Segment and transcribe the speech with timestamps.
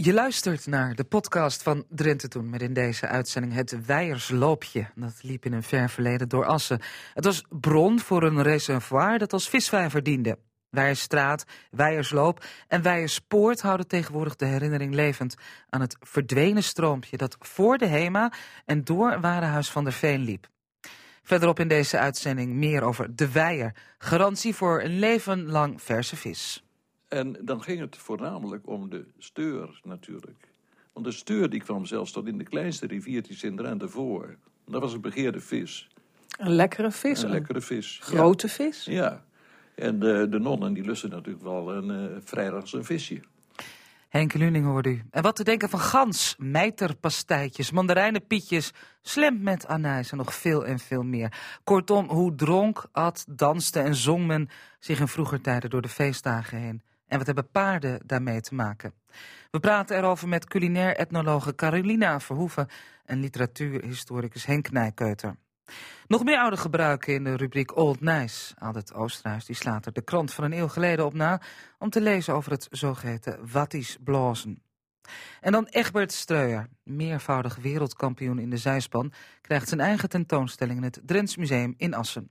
[0.00, 4.86] Je luistert naar de podcast van Drenthe Toen met in deze uitzending het Weijersloopje.
[4.94, 6.80] Dat liep in een ver verleden door Assen.
[7.14, 10.38] Het was bron voor een reservoir dat als visvijver diende.
[10.70, 15.34] Weijersstraat, Weijersloop en Weijerspoort houden tegenwoordig de herinnering levend
[15.68, 18.32] aan het verdwenen stroompje dat voor de HEMA
[18.64, 20.48] en door Warenhuis van der Veen liep.
[21.22, 26.67] Verderop in deze uitzending meer over de Weijer, garantie voor een leven lang verse vis.
[27.08, 30.48] En dan ging het voornamelijk om de steur natuurlijk.
[30.92, 34.36] Want de steur die kwam zelfs tot in de kleinste riviertjes in Drenthe voor.
[34.66, 35.88] Dat was een begeerde vis.
[36.38, 37.22] Een lekkere vis.
[37.22, 37.98] Een lekkere vis.
[38.02, 38.52] Grote ja.
[38.52, 38.84] vis.
[38.84, 39.24] Ja.
[39.74, 43.20] En de, de nonnen die lusten natuurlijk wel een uh, vrijdags een visje.
[44.08, 45.02] Henk Luning hoorde u.
[45.10, 48.72] En wat te denken van gans, mijterpastijtjes, mandarijnenpietjes,
[49.02, 51.32] slim met anijs en nog veel en veel meer.
[51.64, 54.48] Kortom, hoe dronk, at, danste en zong men
[54.78, 56.82] zich in vroeger tijden door de feestdagen heen.
[57.08, 58.92] En wat hebben paarden daarmee te maken?
[59.50, 62.68] We praten erover met culinair etnologe Carolina Verhoeven
[63.04, 65.36] en literatuurhistoricus Henk Nijkeuter.
[66.06, 68.54] Nog meer oude gebruiken in de rubriek Old Nice.
[68.58, 71.40] Aldert Oosterhuis die slaat er de krant van een eeuw geleden op na...
[71.78, 74.62] om te lezen over het zogeheten Wattisch blazen.
[75.40, 79.12] En dan Egbert Streuer, meervoudig wereldkampioen in de zijspan...
[79.40, 82.30] krijgt zijn eigen tentoonstelling in het Drents Museum in Assen.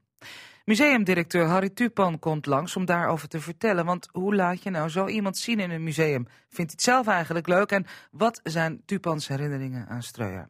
[0.68, 3.86] Museumdirecteur Harry Tupan komt langs om daarover te vertellen.
[3.86, 6.28] Want hoe laat je nou zo iemand zien in een museum?
[6.28, 7.72] Vindt hij het zelf eigenlijk leuk?
[7.72, 10.50] En wat zijn Tupans herinneringen aan Streuer?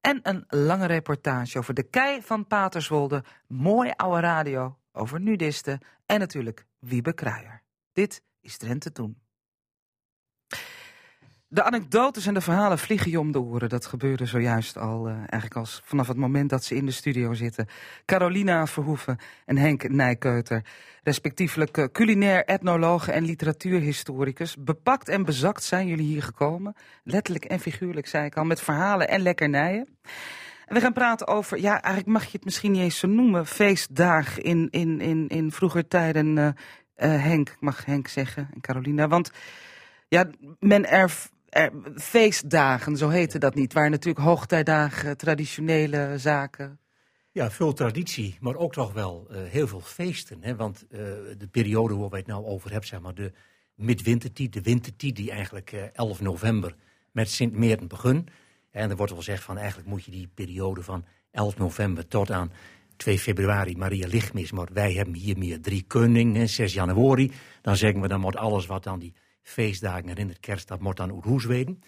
[0.00, 3.24] En een lange reportage over de kei van Paterswolde.
[3.46, 5.80] Mooi oude radio over nudisten.
[6.06, 7.62] En natuurlijk Wiebe Kruijer.
[7.92, 9.25] Dit is Drenthe Toen.
[11.48, 13.68] De anekdotes en de verhalen vliegen je om de oren.
[13.68, 17.34] Dat gebeurde zojuist al, uh, eigenlijk als vanaf het moment dat ze in de studio
[17.34, 17.68] zitten.
[18.04, 20.64] Carolina Verhoeven en Henk Nijkeuter.
[21.02, 24.56] Respectievelijk uh, culinair etnoloog en literatuurhistoricus.
[24.56, 26.74] Bepakt en bezakt zijn jullie hier gekomen.
[27.02, 29.88] Letterlijk en figuurlijk, zei ik al, met verhalen en lekkernijen.
[30.66, 33.46] En we gaan praten over, ja, eigenlijk mag je het misschien niet eens zo noemen,
[33.46, 36.36] feestdagen in, in, in, in vroeger tijden.
[36.36, 36.48] Uh,
[36.96, 39.08] Henk, mag Henk zeggen, en Carolina.
[39.08, 39.30] Want
[40.08, 40.30] ja,
[40.60, 41.30] men erf,
[41.94, 43.72] feestdagen, zo heette dat niet.
[43.72, 46.78] Waren natuurlijk hoogtijdagen, traditionele zaken.
[47.32, 50.38] Ja, veel traditie, maar ook toch wel uh, heel veel feesten.
[50.40, 50.56] Hè?
[50.56, 50.98] Want uh,
[51.38, 53.32] de periode waar wij het nou over hebben, zeg maar de
[53.74, 56.74] midwintertijd, de wintertijd, die eigenlijk uh, 11 november
[57.12, 58.30] met Sint Meerten begint.
[58.70, 62.30] En er wordt wel gezegd van eigenlijk moet je die periode van 11 november tot
[62.30, 62.52] aan
[62.96, 67.32] 2 februari Maria Lichtmis, maar wij hebben hier meer drie koningen, 6 januari.
[67.62, 69.14] Dan zeggen we dan moet alles wat aan die
[69.46, 71.80] feestdagen herinnert kerst, dat moet dan Oerhoesweden.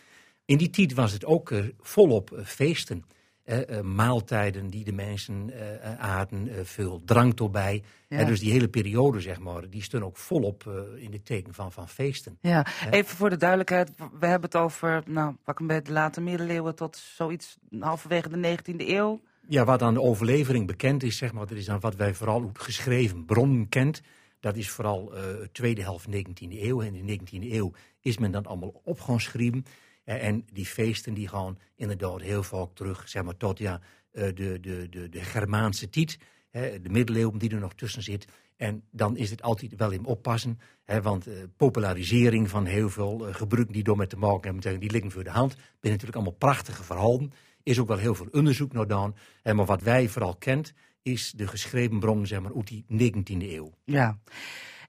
[0.45, 3.05] In die tijd was het ook uh, volop uh, feesten.
[3.45, 5.51] Uh, maaltijden die de mensen
[5.99, 7.83] aten, veel drank erbij.
[8.09, 8.25] Ja.
[8.25, 11.89] dus die hele periode, zeg maar, die stond ook volop in de teken van, van
[11.89, 12.39] feesten.
[12.41, 13.91] Ja, even voor de duidelijkheid.
[13.97, 18.59] We hebben het over, nou, pak een beetje de late middeleeuwen tot zoiets halverwege de
[18.59, 19.21] 19e eeuw.
[19.49, 22.43] Ja, wat aan de overlevering bekend is, zeg maar, dat is dan wat wij vooral
[22.43, 24.01] uit geschreven bronnen kent.
[24.41, 25.23] Dat is vooral uh,
[25.53, 26.83] tweede helft 19e eeuw.
[26.83, 29.65] En in de 19e eeuw is men dan allemaal op gaan schrijven.
[30.05, 33.81] Uh, en die feesten die gaan inderdaad heel vaak terug, zeg maar, tot ja,
[34.13, 36.19] uh, de, de, de, de Germaanse tijd.
[36.51, 38.27] de middeleeuwen die er nog tussen zit.
[38.57, 40.61] En dan is het altijd wel in oppassen.
[40.85, 45.11] Hè, want popularisering van heel veel gebruiken die door met te maken hebben, die liggen
[45.11, 45.55] voor de hand.
[45.55, 47.33] Ben natuurlijk allemaal prachtige verhalen.
[47.63, 49.15] Is ook wel heel veel onderzoek naar gedaan.
[49.43, 50.73] maar wat wij vooral kent,
[51.13, 53.73] is de geschreven bron, zeg maar, uit die 19e eeuw.
[53.85, 54.19] Ja.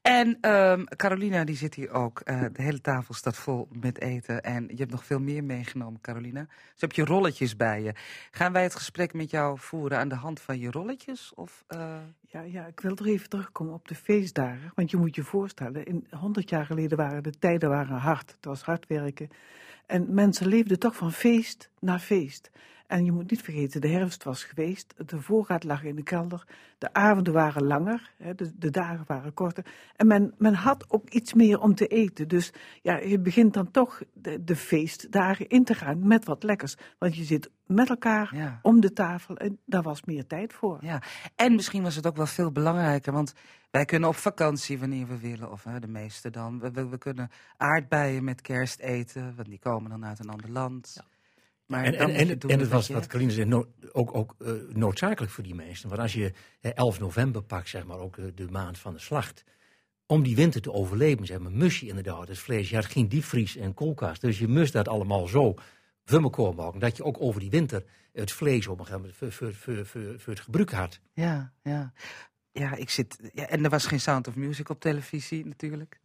[0.02, 2.22] En um, Carolina, die zit hier ook.
[2.26, 4.44] Uh, de hele tafel staat vol met eten.
[4.44, 6.46] En je hebt nog veel meer meegenomen, Carolina.
[6.72, 7.94] Dus heb je rolletjes bij je.
[8.32, 11.32] Gaan wij het gesprek met jou voeren aan de hand van je rolletjes?
[11.36, 11.98] Of, uh...
[12.28, 14.72] ja, ja, ik wil er even terugkomen op de feestdagen.
[14.76, 18.32] Want je moet je voorstellen, in 100 jaar geleden waren de tijden waren hard.
[18.32, 19.30] Het was hard werken.
[19.86, 22.50] En mensen leefden toch van feest naar feest.
[22.90, 26.48] En je moet niet vergeten, de herfst was geweest, de voorraad lag in de kelder,
[26.78, 29.66] de avonden waren langer, hè, de, de, dagen waren korter.
[29.96, 32.28] En men, men had ook iets meer om te eten.
[32.28, 36.76] Dus ja, je begint dan toch de, de feestdagen in te gaan met wat lekkers.
[36.98, 38.60] Want je zit met elkaar ja.
[38.62, 40.78] om de tafel en daar was meer tijd voor.
[40.82, 41.02] Ja,
[41.36, 43.34] en misschien was het ook wel veel belangrijker, want
[43.72, 46.60] wij kunnen op vakantie wanneer we willen, of hè, de meeste dan.
[46.60, 50.52] We, we, we, kunnen aardbeien met kerst eten, want die komen dan uit een ander
[50.52, 50.92] land.
[50.96, 51.18] Ja.
[51.70, 55.32] Maar en, en, en, en het was, wat Carine zei, no, ook, ook uh, noodzakelijk
[55.32, 55.90] voor die mensen.
[55.90, 56.32] Want als je
[56.62, 59.44] eh, 11 november pakt, zeg maar, ook uh, de maand van de slacht.
[60.06, 62.70] Om die winter te overleven, zeg maar, mus je inderdaad het vlees.
[62.70, 64.22] Je had geen diepvries en koelkast.
[64.22, 65.54] Dus je moest dat allemaal zo
[66.06, 66.80] voor elkaar maken.
[66.80, 67.84] Dat je ook over die winter
[68.14, 71.00] het vlees op een gegeven moment voor, voor, voor, voor, voor het gebruik had.
[71.14, 71.94] Ja, ja.
[72.52, 73.30] Ja, ik zit.
[73.34, 76.00] Ja, en er was geen Sound of Music op televisie natuurlijk.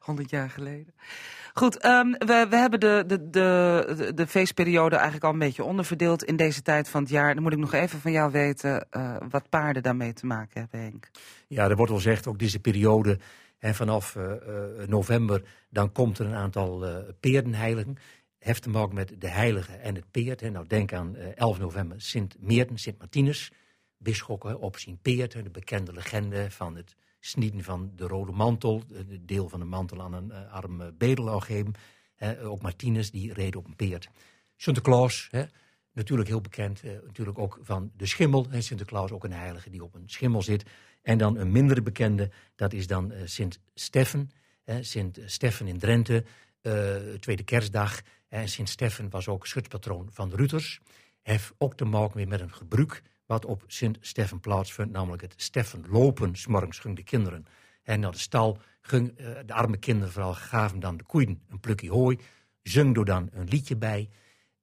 [0.00, 0.94] 100 jaar geleden.
[1.54, 5.64] Goed, ehm, we, we hebben de, de, de, de, de feestperiode eigenlijk al een beetje
[5.64, 7.34] onderverdeeld in deze tijd van het jaar.
[7.34, 10.80] Dan moet ik nog even van jou weten eh, wat paarden daarmee te maken hebben,
[10.80, 11.10] Henk.
[11.48, 13.18] Ja, er wordt wel gezegd, ook deze periode,
[13.58, 16.86] hè, vanaf eh, eh, november, dan komt er een aantal
[17.20, 17.96] peerdenheiligen.
[18.44, 20.40] Heeft te maken met de heilige en het peerd.
[20.40, 20.50] Hè.
[20.50, 23.52] Nou, denk aan eh, 11 november Sint Meerten, Sint Martinus,
[24.04, 28.82] bisschoppen op Sint Peert, hè, de bekende legende van het snieden van de rode mantel,
[28.92, 31.74] het deel van de mantel aan een eh, arme bedelaar geven.
[32.14, 32.44] Hè.
[32.46, 34.08] Ook Martinus, die reed op een peerd.
[34.56, 35.44] Sinterklaas, hè,
[35.92, 38.46] natuurlijk heel bekend, eh, natuurlijk ook van de schimmel.
[38.50, 38.60] Hè.
[38.60, 40.64] Sinterklaas ook een heilige die op een schimmel zit.
[41.02, 44.30] En dan een mindere bekende, dat is dan eh, Sint Steffen.
[44.80, 46.24] Sint Steffen in Drenthe,
[46.60, 48.02] eh, tweede kerstdag.
[48.28, 50.80] En Sint Steffen was ook schutspatroon van de Rutters.
[51.22, 55.34] Heeft ook te maken weer met een gebruik wat op Sint Steffen plaatsvindt, namelijk het
[55.36, 56.36] Steffen lopen.
[56.36, 57.46] S'morgens gingen de kinderen
[57.82, 58.58] en naar de stal.
[58.82, 59.00] Eh,
[59.46, 62.18] de arme kinderen vooral gaven dan de koeien een plukje hooi.
[62.62, 64.08] Zung er dan een liedje bij.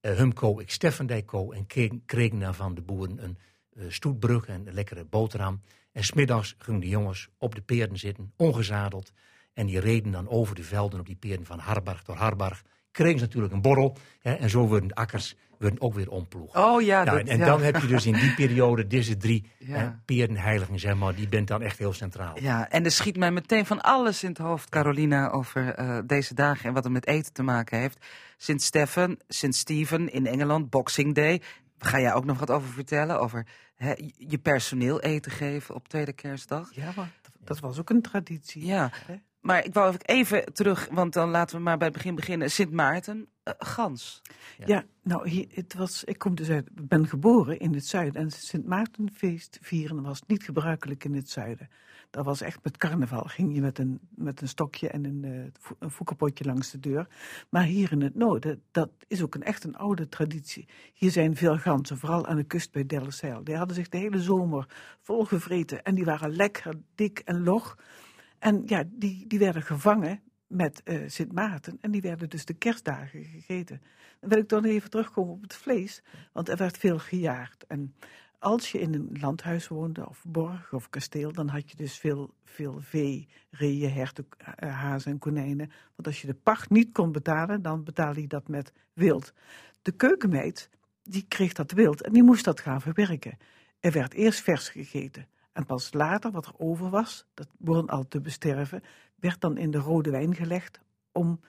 [0.01, 1.51] Uh, Humko, ik Steffendijko.
[1.51, 3.37] En kregen, kregen dan van de boeren een
[3.69, 5.61] eh, stoetbrug en een lekkere boterham.
[5.91, 9.11] En smiddags gingen de jongens op de peerden zitten, ongezadeld.
[9.53, 12.63] En die reden dan over de velden op die peerden van Harbarg door Harbarg.
[12.91, 13.97] Kregen ze natuurlijk een borrel.
[14.21, 16.55] Hè, en zo worden de akkers worden ook weer omploegd.
[16.55, 17.45] Oh ja, Nou, dat- en ja.
[17.45, 19.77] dan heb je dus in die periode deze drie Ja.
[19.77, 22.39] hè, peerdenheiligen, zeg maar, die bent dan echt heel centraal.
[22.39, 26.33] Ja, en er schiet mij meteen van alles in het hoofd, Carolina, over eh, deze
[26.33, 28.05] dagen en wat het met eten te maken heeft.
[28.37, 31.41] Sint Stephen, Sint Stephen in Engeland, Boxing Day.
[31.79, 33.19] Ga jij ook nog wat over vertellen?
[33.19, 33.45] Over
[33.75, 36.69] hè, je personeel eten geven op tweede kerstdag?
[36.75, 38.65] Ja, maar dat, dat was ook een traditie.
[38.65, 39.15] Ja, Hè?
[39.41, 42.51] Maar ik wou even terug, want dan laten we maar bij het begin beginnen.
[42.51, 44.21] Sint Maarten, eh, gans.
[44.65, 48.21] Ja, nou, hier, het was, ik kom dus uit, ik ben geboren in het zuiden.
[48.21, 51.69] En Sint Maartenfeest vieren was niet gebruikelijk in het zuiden.
[52.09, 53.23] Dat was echt met carnaval.
[53.23, 57.07] Ging je met een, met een stokje en een, eh, voekenpotje langs de deur.
[57.49, 60.67] Maar hier in het noorden, dat is ook een, echt een oude traditie.
[60.93, 63.43] Hier zijn veel ganzen, vooral aan de kust bij Delfzijl.
[63.43, 64.67] Die hadden zich de hele zomer
[65.01, 65.83] volgevreten.
[65.83, 67.77] En die waren lekker dik en log.
[68.41, 71.77] En ja, die, die werden gevangen met eh, Sint Maarten.
[71.81, 73.81] En die werden dus de kerstdagen gegeten.
[74.19, 76.03] Dan wil ik dan even terugkomen op het vlees.
[76.31, 77.65] Want er werd veel gejaagd.
[77.67, 77.95] En
[78.39, 82.33] als je in een landhuis woonde, of borg of kasteel, dan had je dus veel,
[82.43, 85.71] veel vee, reeën, herten, eh, hazen en konijnen.
[85.95, 89.33] Want als je de pacht niet kon betalen, dan betaalde je dat met wild.
[89.81, 90.69] De keukenmeid,
[91.03, 93.37] die kreeg dat wild en die moest dat gaan verwerken.
[93.79, 95.27] Er werd eerst vers gegeten.
[95.51, 98.83] En pas later, wat er over was, dat begon al te besterven,
[99.15, 100.79] werd dan in de rode wijn gelegd
[101.11, 101.39] om,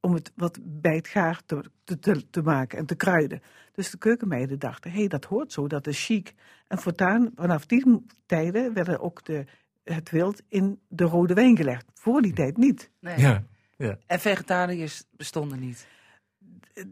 [0.00, 3.42] om het wat bij het gaar te, te, te, te maken en te kruiden.
[3.72, 6.34] Dus de keukenmeiden dachten, hé, hey, dat hoort zo, dat is chic.
[6.68, 9.44] En voortaan, vanaf die tijden, werden ook de,
[9.84, 11.86] het wild in de rode wijn gelegd.
[11.94, 12.90] Voor die tijd niet.
[13.00, 13.18] Nee.
[13.18, 13.44] Ja,
[13.76, 13.98] ja.
[14.06, 15.86] En vegetariërs bestonden niet.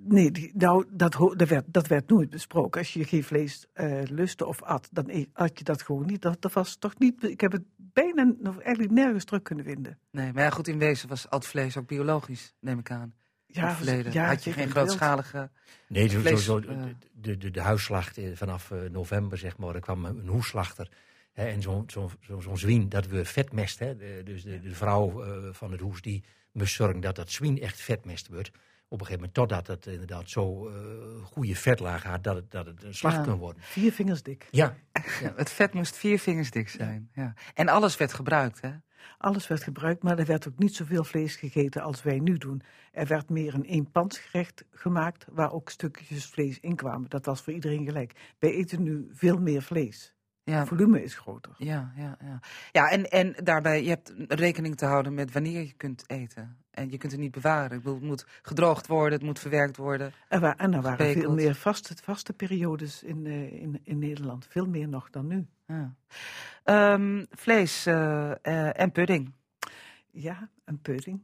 [0.05, 2.81] Nee, die, nou, dat, dat, werd, dat werd nooit besproken.
[2.81, 6.23] Als je geen vlees eh lustte of at, dan e- at je dat gewoon niet.
[6.23, 7.23] Dat, dat was toch niet.
[7.23, 9.99] Ik heb het bijna nog eigenlijk nergens terug kunnen vinden.
[10.11, 13.15] Nee, maar ja, goed, in wezen was al het vlees ook biologisch, neem ik aan.
[13.47, 15.51] in het verleden ja, had je geen grootschalige...
[15.89, 16.85] Nee, zo, Vlees, zo, eh.
[17.13, 20.89] de, de, de huisslacht eh, vanaf eh, november, zeg maar, er kwam een hoeslachter.
[21.33, 23.79] Hè, en zo'n zo, zo, zo'n zwien, dat we vetmest.
[23.79, 27.31] Hè, de, dus de, de vrouw eh, van het hoes, die moest zorgen dat dat
[27.31, 28.51] zwien echt vetmest wordt.
[28.93, 30.75] Op een gegeven moment, totdat het inderdaad zo eh,
[31.25, 33.23] goede vetlaag had, dat het, dat het een slacht Ja.
[33.23, 33.63] kan worden.
[33.63, 34.49] Vier vingers dik.
[34.51, 34.77] Ja,
[35.21, 37.11] Ja, het vet moest vier vingers dik zijn.
[37.13, 37.35] Ja.
[37.55, 38.71] En alles werd gebruikt, hè?
[39.19, 42.63] Alles werd gebruikt, maar er werd ook niet zoveel vlees gegeten als wij nu doen.
[42.93, 47.09] Er werd meer een eenpansgerecht gemaakt waar ook stukjes vlees in kwamen.
[47.11, 48.35] Dat was voor iedereen gelijk.
[48.39, 50.15] Wij eten nu veel meer vlees.
[50.45, 51.55] Ja, Het volume is groter.
[51.59, 52.17] ja, ja.
[52.21, 52.41] Ja,
[52.73, 56.57] ja en, en daarbij, je hebt rekening te houden met wanneer je kunt eten.
[56.73, 57.77] En je kunt het niet bewaren.
[57.77, 60.13] Ik bedoel, het moet gedroogd worden, het moet verwerkt worden.
[60.29, 64.47] Wa- en er waren veel meer vaste, vaste periodes in, eh, in, in Nederland.
[64.49, 65.47] Veel meer nog dan nu.
[65.67, 65.95] Ja.
[66.65, 69.33] Ehm, vlees eh, eh, en pudding.
[70.11, 71.23] Ja, een pudding.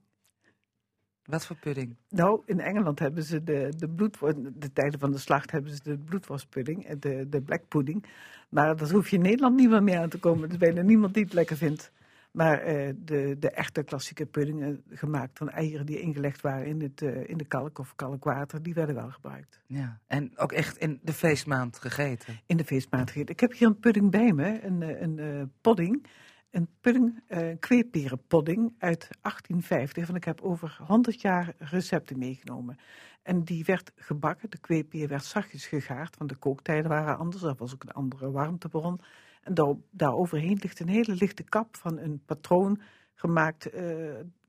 [1.25, 1.97] Wat voor pudding?
[2.09, 5.83] Nou, in Engeland hebben ze de, de bloedworst, de tijden van de slacht hebben ze
[5.83, 8.05] de bloedworstpudding, de, de black pudding.
[8.49, 10.45] Maar dat hoef je in Nederland niet meer mee aan te komen.
[10.45, 11.93] Er is bijna niemand die het lekker vindt.
[12.31, 17.03] Maar eh, de, de echte klassieke puddingen, gemaakt van eieren die ingelegd waren in, het,
[17.03, 19.61] eh, in de kalk of kalkwater, die werden wel gebruikt.
[19.67, 20.01] Ja.
[20.07, 22.41] En ook echt in de feestmaand gegeten.
[22.47, 23.35] In de feestmaand gegeten.
[23.35, 26.07] Ik heb hier een pudding bij me, een, eh, een podding.
[26.51, 30.07] Een pudding, een kweeperenpodding uit 1850.
[30.07, 32.79] Want ik heb over 100 jaar recepten meegenomen.
[33.23, 34.51] En die werd gebakken.
[34.51, 37.43] De kweepeer werd zachtjes gegaard, want de kooktijden waren anders.
[37.43, 39.01] Er was ook een andere warmtebron.
[39.43, 42.81] En daar, daar overheen ligt een hele lichte kap van een patroon
[43.15, 43.85] gemaakt, eh,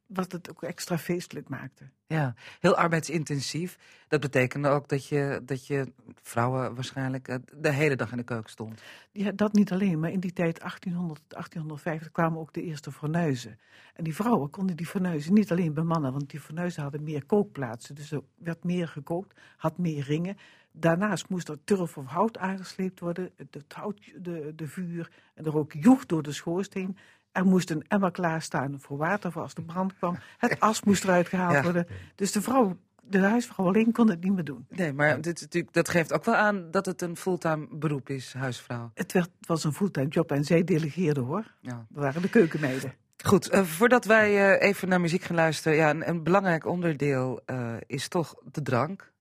[0.06, 1.90] wat het ook extra feestelijk maakte.
[2.08, 3.78] Ja, heel arbeidsintensief.
[4.08, 8.24] Dat betekende ook dat je, dat je vrouwen waarschijnlijk eh, de hele dag in de
[8.24, 8.82] keuken stond.
[9.12, 13.60] Ja, dat niet alleen, maar in die tijd, 1800, 1850, kwamen ook de eerste fornuizen.
[13.94, 17.96] En die vrouwen konden die fornuizen niet alleen bemannen, want die fornuizen hadden meer kookplaatsen.
[17.96, 20.38] Dus er werd meer gekookt, had meer ringen.
[20.72, 25.58] Daarnaast moest er turf of hout aangesleept worden, het hout, de, de vuur en er
[25.58, 26.98] ook joeg door de schoorsteen.
[27.32, 30.18] Er moest een emmer klaarstaan voor water voor als de brand kwam.
[30.38, 31.64] Het as moest eruit gehaald Ja.
[31.64, 31.88] worden.
[32.16, 34.66] Dus de vrouw, de huisvrouw alleen kon het niet meer doen.
[34.70, 38.92] Nee, maar dit, dat geeft ook wel aan dat het een fulltime beroep is, huisvrouw.
[38.94, 41.54] Het, werd, het was een fulltime job en zij delegeerde hoor.
[41.62, 41.86] Ja.
[41.90, 42.94] We waren de keukenmeiden.
[43.24, 45.78] Goed, eh, voordat wij eh, even naar muziek gaan luisteren.
[45.78, 49.12] Ja, een, een belangrijk onderdeel eh, is toch de drank.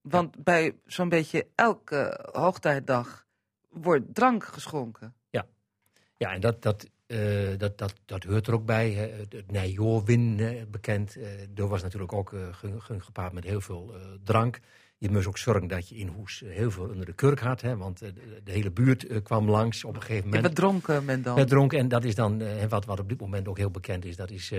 [0.00, 3.26] Want bij zo'n beetje elke hoogtijdag
[3.68, 5.14] wordt drank geschonken.
[6.20, 7.18] Ja, en dat, dat, eh,
[7.58, 8.90] dat, dat, dat hoort er ook bij.
[8.90, 9.08] Hè.
[9.08, 11.16] Het, eh, bekend.
[11.16, 14.60] eh dat was natuurlijk ook eh, ge- ge- gepaard met heel veel drank.
[14.96, 17.60] Je moest ook zorgen dat je in Hoes heel veel onder de kurk had.
[17.60, 18.12] Hè, want de,
[18.44, 20.46] de hele buurt kwam langs op een gegeven Ja, moment.
[20.46, 21.34] wat dronken men dan?
[21.34, 21.78] Met dronken.
[21.78, 24.50] En dat is dan, wat, wat op dit moment ook heel bekend is, dat is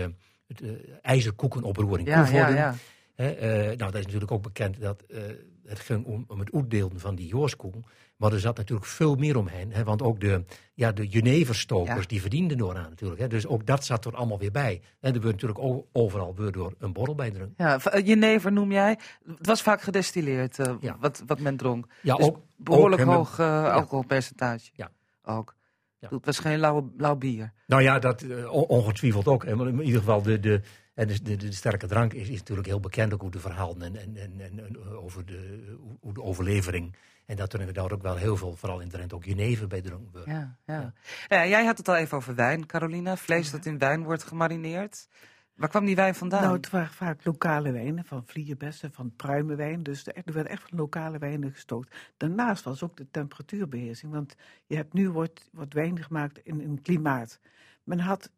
[0.48, 0.62] het
[1.02, 2.76] ijzerkoekenoproer in ja, ja, ja.
[3.16, 3.28] Eh,
[3.66, 5.22] nou, dat is natuurlijk ook bekend dat eh,
[5.66, 7.86] het ging om, om het uitdelen van die joorskoen.
[8.18, 9.72] Maar er zat natuurlijk veel meer omheen.
[9.74, 12.08] Hè, want ook de, ja, de jeneverstokers, Ja.
[12.08, 13.22] die verdienden door aan natuurlijk.
[13.22, 14.82] Hè, dus ook dat zat er allemaal weer bij.
[15.00, 17.54] En er wordt natuurlijk overal weer door een borrel bij drinken.
[17.58, 18.98] Ja, eh, jenever noem jij.
[19.38, 20.98] Het was vaak gedestilleerd, Ja.
[21.00, 21.86] wat, wat men dronk.
[22.02, 24.70] Ja, Dus ook, behoorlijk ook, hoog alcoholpercentage.
[24.74, 24.92] Ja.
[25.24, 25.56] Ook.
[26.00, 26.08] Ja.
[26.10, 27.54] Het was geen lauw, bier.
[27.68, 29.44] Nou ja, dat on- ongetwijfeld ook.
[29.44, 30.62] in ieder geval, de, de,
[31.02, 33.14] en de, de, de sterke drank is, is natuurlijk heel bekend.
[33.14, 36.96] Ook hoe de verhalen en, en, en, en, eh, over de, hoe- de overlevering.
[37.26, 40.12] En dat er inderdaad ook wel heel veel, vooral in Drenthe, ook jenever bij dronken
[40.12, 40.28] wordt.
[40.28, 40.94] Ja, ja.
[41.28, 43.18] ja, jij had het al even over wijn, Carolina.
[43.18, 45.08] Vlees dat in wijn wordt gemarineerd.
[45.56, 46.42] Waar kwam die wijn vandaan?
[46.42, 49.84] Nou, het waren vaak lokale wijnen, van vlierbessen, van pruimenwijn.
[49.84, 51.96] Dus er er werden echt van lokale wijnen gestookt.
[52.18, 54.12] Daarnaast was ook de temperatuurbeheersing.
[54.12, 54.36] Want
[54.68, 57.40] je hebt nu wordt, wordt wijn gemaakt in een klimaat.
[57.84, 58.32] Men had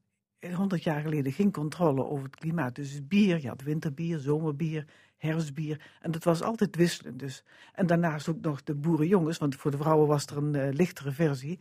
[0.52, 2.76] 100 jaar geleden geen controle over het klimaat.
[2.76, 4.86] Dus bier, je had winterbier, zomerbier,
[5.18, 5.82] herfstbier.
[6.02, 7.20] En dat was altijd wisselend.
[7.20, 7.44] Dus.
[7.74, 11.12] En daarnaast ook nog de boerenjongens, want voor de vrouwen was er een eh, lichtere
[11.12, 11.60] versie.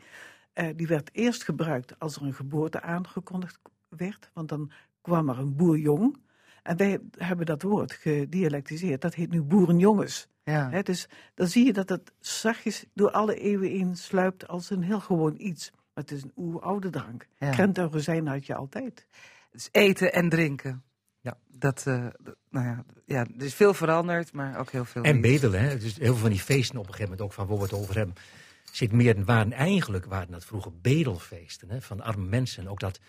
[0.52, 3.58] Eh, die werd eerst gebruikt als er een geboorte aangekondigd
[3.88, 4.30] werd.
[4.32, 4.70] Want dan
[5.00, 6.16] kwam er een boerjong.
[6.62, 9.00] En wij hebben dat woord gedialectiseerd.
[9.00, 10.28] Dat heet nu boerenjongens.
[10.44, 10.82] ja.
[10.82, 15.00] Dus dan zie je dat het zachtjes door alle eeuwen heen sluipt als een heel
[15.00, 15.72] gewoon iets.
[15.94, 17.26] Maar het is een oeroude drank.
[17.38, 17.50] Ja.
[17.50, 19.06] Krent en rozijn had je altijd.
[19.50, 20.82] Dus eten en drinken.
[21.20, 21.36] Ja.
[21.48, 25.20] Dat, eh, dat- nou ja, ja, er is veel veranderd, maar ook heel veel En
[25.20, 25.78] bedelen, hè?
[25.78, 27.96] Dus heel veel van die feesten op een gegeven moment ook van we het over
[27.96, 28.14] hebben.
[28.72, 32.68] Zit meer, waren eigenlijk waren dat vroeger bedelfeesten hè, van arme mensen.
[32.68, 33.00] Ook dat.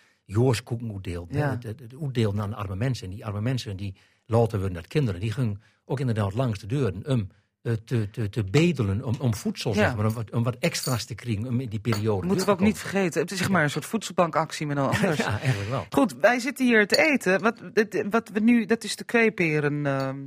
[1.30, 1.46] Ja.
[1.46, 3.08] hè, Het, het, het uitdeelde aan arme mensen.
[3.08, 5.20] En die arme mensen die later werden dat kinderen.
[5.20, 7.30] Die gingen ook inderdaad langs de deuren om
[7.64, 9.04] te, te, te bedelen.
[9.04, 9.78] Om, om voedsel, Ja.
[9.78, 10.06] zeg maar.
[10.06, 12.28] Om, wat- om wat extra's te krijgen om in die periode.
[12.28, 13.22] Moeten we ook niet vergeten.
[13.22, 15.18] Het is zeg maar een soort voedselbankactie met een anders.
[15.18, 15.86] Ja, eigenlijk wel.
[15.90, 17.42] Goed, wij zitten hier te eten.
[17.42, 19.86] Wat, dit- wat we nu, dat is de kweeperen.
[19.86, 20.18] ehm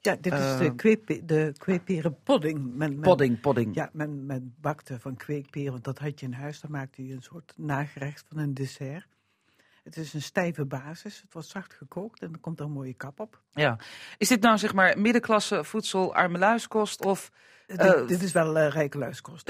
[0.00, 0.58] Ja, dit is Eh.
[0.58, 2.58] de, kweekpe, de kweekperenpodding.
[2.58, 3.74] Men, men, podding, podding.
[3.74, 6.60] Ja, men, men bakte van kweekperen, want dat had je in huis.
[6.60, 9.06] Dan maakte je een soort nagerecht van een dessert.
[9.82, 11.20] Het is een stijve basis.
[11.20, 13.42] Het wordt zacht gekookt en er komt er een mooie kap op.
[13.50, 13.78] Ja.
[14.18, 17.30] Is dit nou zeg maar middenklasse voedsel, armeluiskost of...
[17.66, 19.46] dit, Eh, dit is wel eh, rijke luiskost.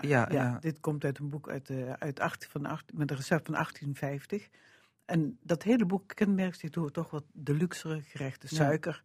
[0.00, 0.56] ja, ja.
[0.60, 3.54] Dit komt uit een boek uit, eh, uit 18, van 18, met een recept van
[3.54, 4.48] 1850.
[5.04, 8.48] En dat hele boek kenmerkt zich door toch wat de luxere gerechten.
[8.48, 9.04] Suiker.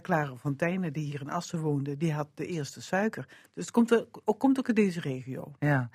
[0.00, 3.26] Clara Fontijne, die hier in Assen woonde, die had de eerste suiker.
[3.54, 5.52] Dus het komt, er, ook, komt ook in deze regio.
[5.58, 5.88] Ja.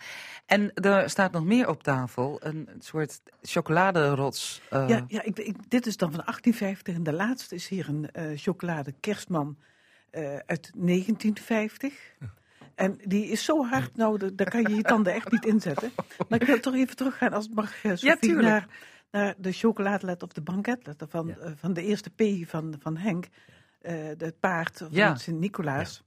[0.46, 2.38] En er staat nog meer op tafel.
[2.44, 4.62] Een soort chocoladerots.
[4.70, 7.90] eh, Ja, ja ik, ik- dit is dan van 1850 en de laatste is hier
[7.90, 9.58] een eh, chocolade kerstman
[10.10, 11.94] eh, uit 1950.
[12.76, 15.92] En die is zo hard, nou, da- daar kan je je tanden echt niet inzetten.
[16.30, 18.48] Maar ik wil toch even teruggaan, als het mag, Sophie, tuurlijk.
[18.48, 18.68] naar,
[19.12, 21.54] naar de chocoladelet of de banketletter van, Ja.
[21.56, 23.28] van de eerste P van, van Henk.
[23.88, 25.16] Eh het paard van Ja.
[25.16, 26.04] Sint-Nicolaas.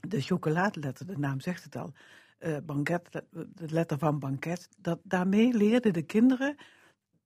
[0.00, 1.92] De chocoladeletter, de naam zegt het al.
[2.38, 4.68] eh banket, de letter van banket.
[4.78, 6.56] Dat, daarmee leerden de kinderen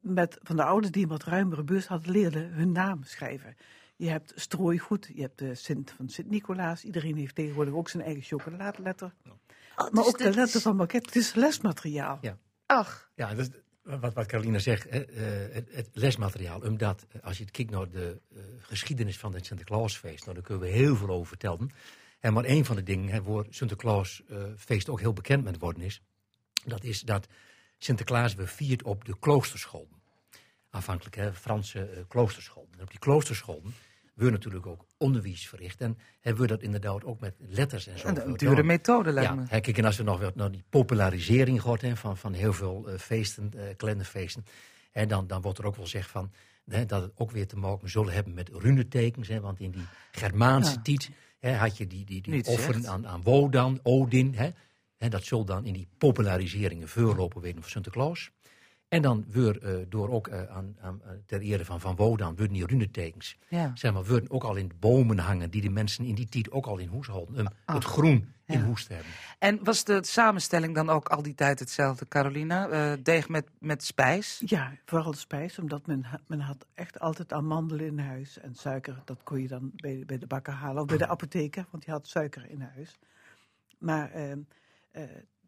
[0.01, 3.57] met, van de ouders die een wat ruimere bus hadden, leerden hun naam schrijven.
[3.97, 6.85] Je hebt strooigoed, je hebt de Sint van Sint-Nicolaas.
[6.85, 9.15] Iedereen heeft tegenwoordig ook zijn eigen chocoladeletter.
[9.27, 9.33] Oh,
[9.77, 12.19] Maar dus ook de letter is- van banket, het is lesmateriaal.
[12.21, 12.39] Ja.
[12.67, 13.49] Ach, Ja, dat is
[13.87, 16.61] wat, wat Carolina zegt, hè, eh, het, het lesmateriaal.
[16.61, 20.65] Omdat, eh, als je kijkt naar de eh, geschiedenis van het Sinterklaasfeest, nou, daar kunnen
[20.65, 21.71] we heel veel over vertellen.
[22.21, 26.03] En maar een van de dingen hè, waar Sinterklaasfeest ook heel bekend mee geworden is,
[26.65, 27.27] Dat is dat
[27.79, 29.89] Sinterklaas we viert op de kloosterschool.
[30.71, 32.69] Afhankelijk, hè, Franse kloosterschool.
[32.73, 33.63] En op die kloosterschool
[34.25, 35.81] we natuurlijk ook onderwijs verricht.
[35.81, 38.09] En hebben we dat inderdaad ook met letters en zo.
[38.09, 39.47] Een dure methode lijkt ja, me.
[39.47, 42.99] Kijk, en als we nog naar die popularisering gehad hè, van, van heel veel uh,
[42.99, 43.53] feesten,
[43.85, 44.45] uh, feesten.
[44.93, 46.33] En dan, dan wordt er ook wel gezegd van,
[46.65, 49.29] hè, dat het ook weer te maken zullen hebben met runetekens.
[49.29, 50.83] Hè, want in die Germaanse ja.
[50.83, 54.35] tijd hè, had je die, die, die offeren aan, aan Wodan, Odin.
[54.35, 54.51] Hè,
[54.99, 58.31] en dat zal dan in die populariseringen voorlopen weten van Sinterklaas.
[58.89, 62.53] En dan weer uh, door ook uh, aan, aan, ter ere van Van Wodan, worden
[62.53, 63.37] die runetekens.
[63.49, 63.71] Ja.
[63.75, 66.51] Zeg maar, worden ook al in de bomen hangen die de mensen in die tijd
[66.51, 67.39] ook al in hoes hadden.
[67.39, 67.75] Um, Ah.
[67.75, 68.65] Het groen in Ja.
[68.65, 69.13] hoes te hebben.
[69.39, 72.69] En was de samenstelling dan ook al die tijd hetzelfde, Carolina?
[72.69, 74.43] Eh, deeg met, met spijs?
[74.47, 78.39] Ja, vooral de spijs, omdat men, men had echt altijd amandelen in huis.
[78.39, 80.83] En suiker, dat kon je dan bij, bij de bakker halen.
[80.83, 82.99] Of bij de apotheker, want die had suiker in huis.
[83.79, 84.33] Maar eh
[84.91, 85.03] eh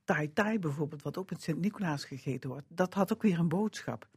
[0.09, 4.09] tai tai bijvoorbeeld, wat ook met Sint-Nicolaas gegeten wordt, dat had ook weer een boodschap.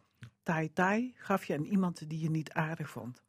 [0.43, 3.21] Tai tai gaf je aan iemand die je niet aardig vond.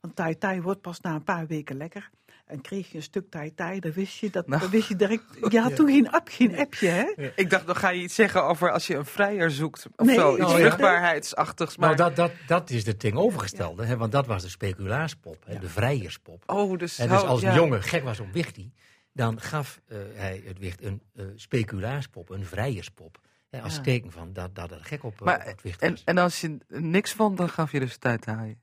[0.00, 2.10] Want tai tai wordt pas na een paar weken lekker.
[2.46, 4.60] En kreeg je een stuk tai tai, dan wist je, dat, Nou.
[4.60, 5.24] dan wist je direct...
[5.52, 7.32] Je had toen geen, app, geen appje, hè?
[7.36, 10.16] Ik dacht, dan ga je iets zeggen over als je een vrijer zoekt of Nee,
[10.16, 10.30] zo.
[10.30, 10.58] Iets nou ja.
[10.58, 11.76] vruchtbaarheidsachtigs.
[11.76, 11.96] Maar...
[11.96, 13.84] Nou, dat, dat, dat is het tegenovergestelde.
[13.84, 16.42] Hè, want dat was de speculaaspop, hè, de vrijerspop.
[16.46, 17.48] Oh, dus, En dus oh, als ja.
[17.48, 18.72] een jongen gek was op wichtie,
[19.12, 23.20] dan gaf eh, hij het wicht een eh, speculaaspop, een vrijerspop.
[23.50, 23.80] Hè, als Ja.
[23.82, 26.04] teken van dat, dat er gek op, eh, Maar, op het wicht en, was.
[26.04, 28.60] en als je niks vond, dan gaf je dus tijd te haaien.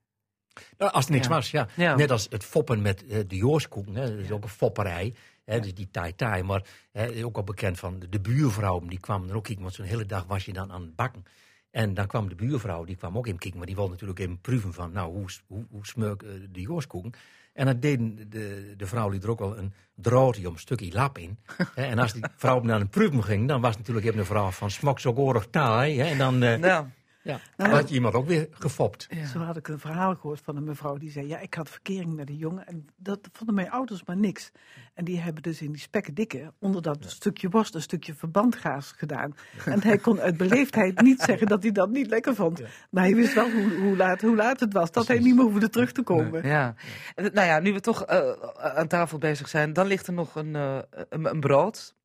[0.77, 1.33] Nou, als het niks Ja.
[1.33, 1.67] was, ja.
[1.75, 1.95] Ja.
[1.95, 4.09] Net als het foppen met de Joorskoeken, hè.
[4.15, 5.13] dat is ook een fopperij.
[5.45, 8.99] Hè, dus die tai tai, maar hè, ook al bekend van de, de buurvrouw, die
[8.99, 11.23] kwam er ook kijken, want zo'n hele dag was je dan aan het bakken.
[11.71, 14.41] En dan kwam de buurvrouw, die kwam ook even kijken, maar die wilde natuurlijk even
[14.41, 16.19] proeven van, nou, hoe, hoe, hoe smeuk
[16.51, 17.13] de Joorskoeken.
[17.57, 20.91] En dan deden de, de vrouw die er ook wel een draadje om een stukje
[20.93, 21.37] lap in.
[21.75, 24.49] en als die vrouw naar een proeven ging, dan was het natuurlijk even een vrouw
[24.49, 25.99] van, smak zo taai.
[25.99, 26.85] En dan eh, Nou,
[27.27, 29.07] ja, Nou, had je iemand ook weer gefopt.
[29.09, 29.25] ja.
[29.25, 32.13] Zo had ik een verhaal gehoord van een mevrouw die zei: Ja, ik had verkering
[32.15, 32.67] met een jongen.
[32.67, 34.51] En dat vonden mijn ouders maar niks.
[34.93, 38.91] En die hebben dus in die spekken dikke, onder dat stukje worst, een stukje verbandgaas
[38.97, 39.35] gedaan.
[39.65, 42.61] En hij kon uit beleefdheid niet zeggen dat hij dat niet lekker vond.
[42.89, 45.45] Maar hij wist wel hoe, hoe, laat, hoe laat het was, dat hij niet meer
[45.45, 46.47] hoefde terug te komen.
[46.47, 46.75] Ja.
[47.15, 50.55] Nou ja, nu we toch eh, aan tafel bezig zijn, dan ligt er nog een,
[50.55, 50.77] eh,
[51.09, 51.95] een, een brood.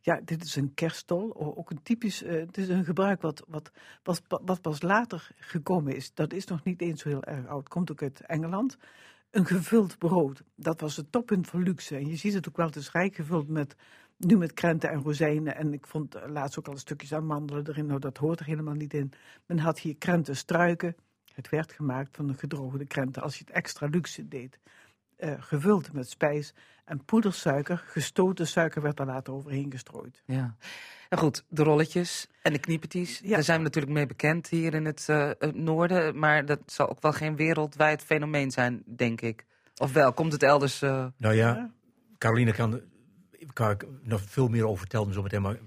[0.00, 1.36] Ja, dit is een kerststol.
[1.36, 2.22] o- Ook een typisch.
[2.22, 3.70] eh, het is een gebruik wat, wat,
[4.02, 6.14] wat, wat pas later gekomen is.
[6.14, 7.68] Dat is nog niet eens zo heel erg oud.
[7.68, 8.76] Komt ook uit Engeland.
[9.30, 10.42] Een gevuld brood.
[10.54, 11.96] Dat was het toppunt van luxe.
[11.96, 12.66] En je ziet het ook wel.
[12.66, 13.76] Het is rijk gevuld met.
[14.16, 15.56] Nu met krenten en rozijnen.
[15.56, 17.86] En ik vond eh, laatst ook al stukjes amandelen erin.
[17.86, 19.12] Nou, dat hoort er helemaal niet in.
[19.46, 20.96] Men had hier krenten struiken.
[21.34, 23.22] Het werd gemaakt van de gedroogde krenten.
[23.22, 24.58] Als je het extra luxe deed.
[25.22, 26.54] Eh, gevuld met spijs
[26.84, 27.82] en poedersuiker.
[27.86, 30.22] Gestoten suiker werd er later overheen gestrooid.
[30.24, 30.56] Ja.
[31.10, 33.20] Nou goed, de rolletjes en de kniepertjes.
[33.24, 33.30] Ja.
[33.30, 36.18] Daar zijn we natuurlijk mee bekend hier in het, eh, het noorden.
[36.18, 39.44] Maar dat zal ook wel geen wereldwijd fenomeen zijn, denk ik.
[39.76, 40.82] Of wel, komt het elders...
[40.82, 41.70] eh, Nou ja.
[42.18, 42.80] Caroline kan,
[43.52, 45.42] kan ik nog veel meer over vertellen zo meteen.
[45.42, 45.58] Maar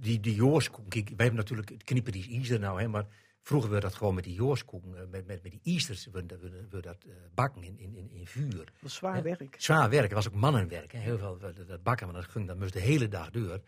[0.00, 0.42] die, die
[0.88, 3.06] kijk, wij hebben natuurlijk die Easter nou, hè, maar
[3.42, 6.66] vroeger werd dat gewoon met die joorskoeken, eh, met, met, met die Easters, we, we,
[6.70, 8.56] we dat eh, bakken in, in, in, in vuur.
[8.56, 9.54] Dat was zwaar werk.
[9.58, 10.92] Zwaar werk, het was ook mannenwerk.
[10.92, 10.98] Hè.
[10.98, 13.60] Heel veel dat- bakken, maar dat ging dat moest de hele dag door.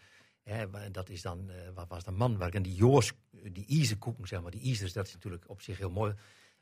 [0.42, 2.54] Hè, maar dat is dan, eh, wat was dan manwerk.
[2.54, 3.12] En die joors,
[3.52, 6.14] die Easterkoeken, zeg maar, die Easters, dat is natuurlijk op zich heel mooi.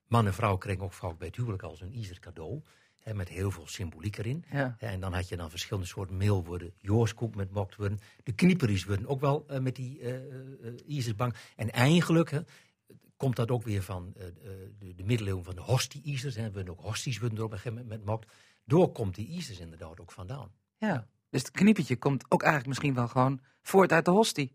[0.07, 2.63] Man en vrouw kregen ook vaak bij het huwelijk als een Easter cadeau.
[2.99, 4.45] Hè, met heel veel symboliek erin.
[4.51, 4.77] ja.
[4.79, 6.73] En dan had je dan verschillende soorten meel worden.
[6.77, 7.99] Joorskoek met mokt worden.
[8.23, 10.17] De knieperies worden ook wel met die eh,
[10.87, 11.35] Isersbank.
[11.57, 12.41] En eigenlijk hè,
[13.19, 14.33] komt dat ook weer van eh, eh,
[14.79, 16.35] de, de middeleeuwen van de hostie-Isers.
[16.37, 16.53] Hè.
[16.53, 18.33] worden ook hosties worden er op een gegeven moment mokt.
[18.65, 20.51] Door komt die Isers inderdaad ook vandaan.
[20.79, 21.09] ja.
[21.31, 24.53] Dus het kniepertje komt ook eigenlijk misschien wel gewoon voort uit de hostie.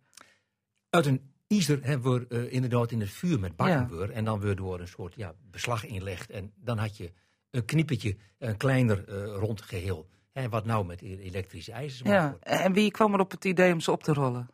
[0.89, 3.87] Uit een Iser hebben we eh, inderdaad in het vuur met bakken Ja.
[3.87, 4.09] weer.
[4.11, 6.29] En dan weer door een soort ja, beslag inlegd.
[6.29, 7.11] En dan had je
[7.51, 10.09] een kniepetje, een kleiner eh, rond geheel.
[10.31, 12.37] Hè, wat nou met e- elektrische ijzers Ja.
[12.39, 14.49] En wie kwam er op het idee om ze op te rollen?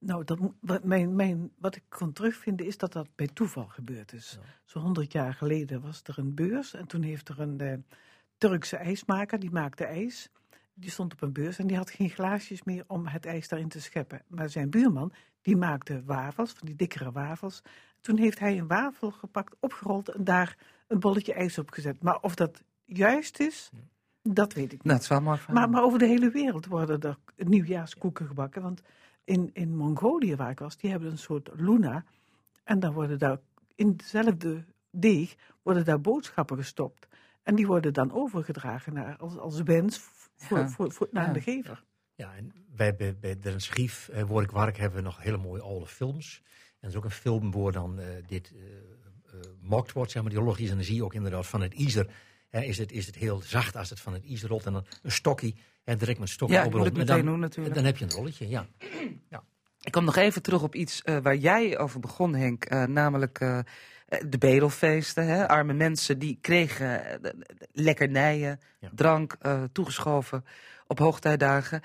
[0.00, 4.12] Nou, dat, wat, mijn, mijn, wat ik kon terugvinden is dat dat bij toeval gebeurd
[4.12, 4.38] is.
[4.40, 4.46] Ja.
[4.64, 7.78] Zo'n honderd jaar geleden was er een beurs en toen heeft er een eh,
[8.38, 10.30] Turkse ijsmaker, die maakte ijs.
[10.74, 13.68] Die stond op een beurs en die had geen glaasjes meer om het ijs daarin
[13.68, 14.22] te scheppen.
[14.26, 17.62] Maar zijn buurman, die maakte wafels, van die dikkere wafels.
[18.00, 22.02] Toen heeft hij een wafel gepakt, opgerold en daar een bolletje ijs op gezet.
[22.02, 23.70] Maar of dat juist is,
[24.22, 24.84] dat weet ik niet.
[24.84, 25.56] Nou, is wel mooi verhaal.
[25.56, 28.62] Maar, maar over de hele wereld worden er nieuwjaarskoeken gebakken.
[28.62, 28.82] Want
[29.24, 32.04] in, in Mongolië, waar ik was, die hebben een soort luna.
[32.64, 33.38] En dan worden daar
[33.74, 37.08] in dezelfde deeg worden daar boodschappen gestopt.
[37.42, 39.98] En die worden dan overgedragen naar, als, als wens
[40.36, 40.68] voor, Ja.
[40.68, 41.32] voor, voor, naar Ja.
[41.32, 41.84] de gever.
[42.14, 45.62] Ja, en bij, bij, bij Den Schief, waar ik werk, hebben we nog hele mooie
[45.62, 46.42] oude films.
[46.44, 48.62] En er is ook een film waar dan uh, dit uh,
[49.60, 50.68] mokt wordt, zeg maar, die logisch.
[50.70, 51.72] En dan zie je ook inderdaad van het
[52.50, 54.66] is, het, is het heel zacht als het van het ijzer rolt.
[54.66, 56.98] En dan een stokje, en direct met stokje ja, oprolt.
[56.98, 57.74] En dan, doen, natuurlijk.
[57.74, 58.66] dan heb je een rolletje, ja.
[59.30, 59.42] ja.
[59.80, 62.68] Ik kom nog even terug op iets waar jij over begon, Henk.
[62.88, 63.38] namelijk
[64.28, 65.26] de bedelfeesten.
[65.26, 65.48] Hè?
[65.48, 67.20] Arme mensen die kregen
[67.72, 68.90] lekkernijen, ja.
[68.94, 69.36] drank
[69.72, 70.44] toegeschoven
[70.86, 71.80] op hoogtijdagen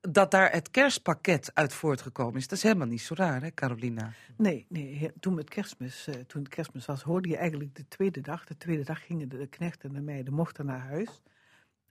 [0.00, 4.12] dat daar het kerstpakket uit voortgekomen is, dat is helemaal niet zo raar, hè, Carolina?
[4.36, 8.20] Nee, nee toen, met kerstmis, uh, toen het kerstmis was, hoorde je eigenlijk de tweede
[8.20, 8.44] dag.
[8.44, 11.22] De tweede dag gingen de knechten en de meiden mochten naar huis.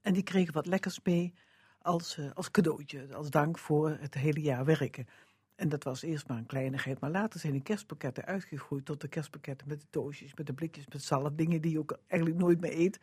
[0.01, 1.33] En die kregen wat lekkers mee
[1.81, 5.07] als, uh, als cadeautje, als dank voor het hele jaar werken.
[5.55, 9.07] En dat was eerst maar een kleinigheid, maar later zijn die kerstpakketten uitgegroeid tot de
[9.07, 12.61] kerstpakketten met de doosjes, met de blikjes, met zalf, dingen die je ook eigenlijk nooit
[12.61, 12.99] meer eet.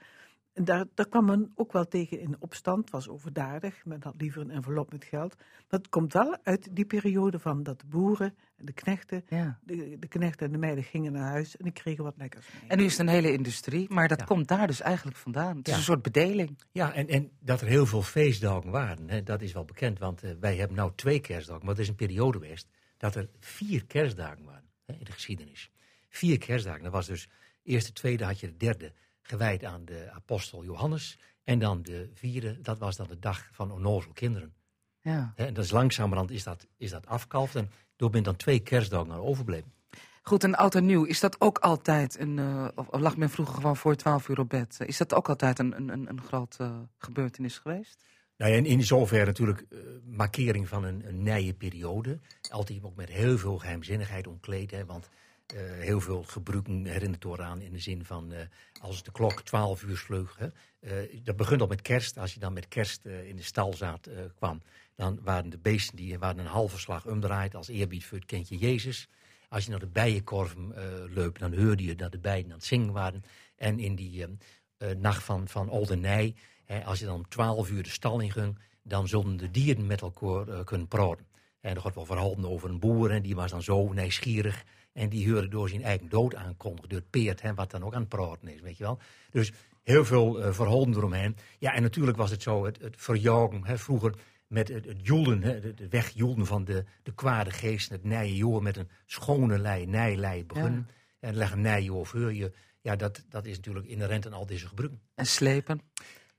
[0.57, 3.85] En daar, daar kwam men ook wel tegen in opstand, was overdadig.
[3.85, 5.35] Men had liever een envelop met geld.
[5.37, 9.59] Maar het komt wel uit die periode van dat de boeren en de knechten, ja.
[9.65, 12.71] de, de knechten en de meiden gingen naar huis en die kregen wat lekkers mee.
[12.71, 14.25] En nu is het een hele industrie, maar dat Ja.
[14.25, 15.57] komt daar dus eigenlijk vandaan.
[15.57, 16.59] Het is een soort bedeling.
[16.73, 19.99] Ja, en, en dat er heel veel feestdagen waren, hè, dat is wel bekend.
[19.99, 23.29] Want eh, wij hebben nou twee kerstdagen, maar er is een periode geweest dat er
[23.41, 25.71] vier kerstdagen waren hè, in de geschiedenis.
[26.09, 26.83] Vier kerstdagen.
[26.83, 27.29] Dat was dus
[27.63, 28.93] eerste, tweede had je de derde
[29.27, 31.19] gewijd aan de apostel Johannes.
[31.45, 34.55] En dan de vierde, dat was dan de dag van onnozel kinderen.
[35.01, 35.33] Ja.
[35.37, 37.55] En dat is langzamerhand is dat, is dat afkalft.
[37.55, 39.73] En door ben dan twee kerstdagen aan overbleven.
[40.23, 42.39] Goed, en oud en nieuw, is dat ook altijd een.
[42.39, 44.79] eh, of, of lag men vroeger gewoon voor 12 uur op bed?
[44.87, 48.05] Is dat ook altijd een, een, een, grote gebeurtenis geweest?
[48.37, 52.19] Nou ja, en in zoverre natuurlijk eh, markering van een, een nije periode.
[52.51, 54.71] Altijd ook met heel veel geheimzinnigheid omkleed.
[54.71, 55.09] Hè, want
[55.47, 58.47] eh, heel veel gebruiken herinnert eraan in de zin van eh,
[58.81, 60.37] als de klok 12 uur sleug.
[60.39, 60.49] Hè,
[60.81, 62.19] eh, dat begint al met kerst.
[62.19, 63.75] Als je dan met kerst in de stal
[64.35, 64.63] kwam,
[64.95, 68.57] dan waren de beesten die waren een halve slag omdraaid als eerbied voor het kindje
[68.57, 69.09] Jezus.
[69.49, 70.75] Als je naar de bijenkorven
[71.15, 73.25] loopt, dan hoorde je dat de bijen aan het zingen waren.
[73.57, 74.27] En in die
[74.97, 78.59] nacht van, van Oldenij, hè, als je dan om 12 uur de stal in ging,
[78.83, 81.27] dan zullen de dieren met elkaar kunnen praten.
[81.67, 84.65] En er wordt wel verhalen over een boer, en die was dan zo nieuwsgierig.
[84.93, 87.95] En die hoorde door zijn eigen dood aankondigen, door het peert, hè, wat dan ook
[87.95, 88.99] aan het praten is, weet je wel.
[89.31, 89.53] Dus
[89.83, 91.37] heel veel verhalen eromheen.
[91.59, 94.15] Ja, en natuurlijk was het zo, het, het verjagen, hè, vroeger
[94.47, 98.63] met het, het joelen, hè, het wegjoelen van de, de kwade geest, het nije joor
[98.63, 100.89] met een schone lei, nijlei beginnen.
[101.21, 102.53] En leggen nije over je.
[102.81, 105.01] Ja, dat, dat is natuurlijk inherent aan al deze gebruiken.
[105.15, 105.81] En slepen?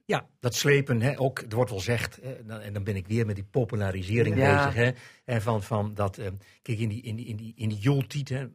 [0.08, 3.36] Ja, dat slepen, hè, ook, er wordt wel gezegd, en dan ben ik weer met
[3.36, 4.56] die popularisering Ja.
[4.56, 4.74] bezig.
[4.74, 4.92] Hè,
[5.26, 6.28] en van, van dat, eh,
[6.62, 8.48] kijk, in die, in die, in die, in die joeltiet, hè,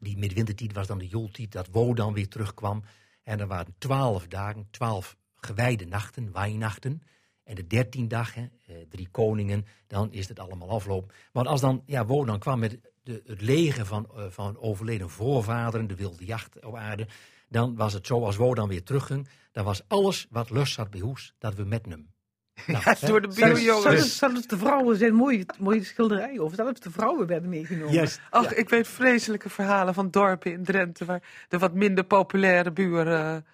[0.00, 2.84] die midwintertiet was dan de joeltiet, dat Wo dan weer terugkwam.
[3.22, 7.02] En er waren twaalf dagen, twaalf gewijde nachten, wijnachten.
[7.44, 11.12] En de dertien dag, hè, eh, drie koningen, dan is het allemaal afloop.
[11.32, 15.10] Want als dan, ja, Wo dan kwam met de, het leger van, eh, van overleden
[15.10, 17.06] voorvaderen, de wilde jacht op aarde,
[17.48, 20.90] dan was het zo, als Wo dan weer terugging, dan was alles wat lust zat
[20.90, 22.12] bij hoes, dat we met hem.
[22.66, 23.82] Nou, Ja, door de buurjongens.
[23.82, 26.56] Zelfs, zelfs de vrouwen zijn mooie, mooie schilderijen over.
[26.56, 28.08] Zelfs de vrouwen werden meegenomen.
[28.30, 31.04] Ach, ik weet vreselijke verhalen van dorpen in Drenthe...
[31.04, 33.46] waar de wat minder populaire buren...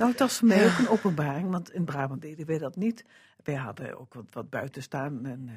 [0.00, 2.76] eh, Nou, het was voor mij ook een openbaring, want in Brabant deden wij dat
[2.76, 3.04] niet.
[3.44, 5.54] Wij hadden ook wat, wat buiten staan en eh,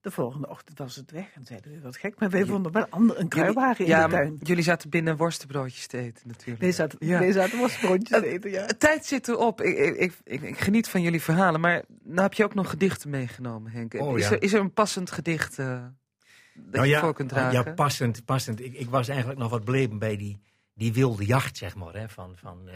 [0.00, 1.26] de volgende ochtend was het weg.
[1.34, 4.12] En zeiden we, wat gek, maar wij vonden wel ander, een kruiwagen in ja, de
[4.12, 4.38] tuin.
[4.42, 6.60] jullie zaten binnen worstenbroodjes te eten natuurlijk.
[6.60, 7.18] Wij zaten, Ja.
[7.18, 8.66] wij zaten worstbroodjes te eten, ja.
[8.78, 9.60] Tijd zit erop.
[9.62, 12.70] Ik, ik, ik, ik, ik geniet van jullie verhalen, maar nou heb je ook nog
[12.70, 13.94] gedichten meegenomen, Henk.
[13.94, 14.30] Oh, is, ja.
[14.34, 15.66] er, is er een passend gedicht eh,
[16.54, 17.52] dat Nou je ja, voor kunt dragen?
[17.52, 18.24] Ja, passend.
[18.24, 18.60] passend.
[18.64, 20.40] Ik, ik was eigenlijk nog wat bleven bij die,
[20.74, 21.94] die wilde jacht, zeg maar.
[21.94, 22.74] Hè, van, van, eh,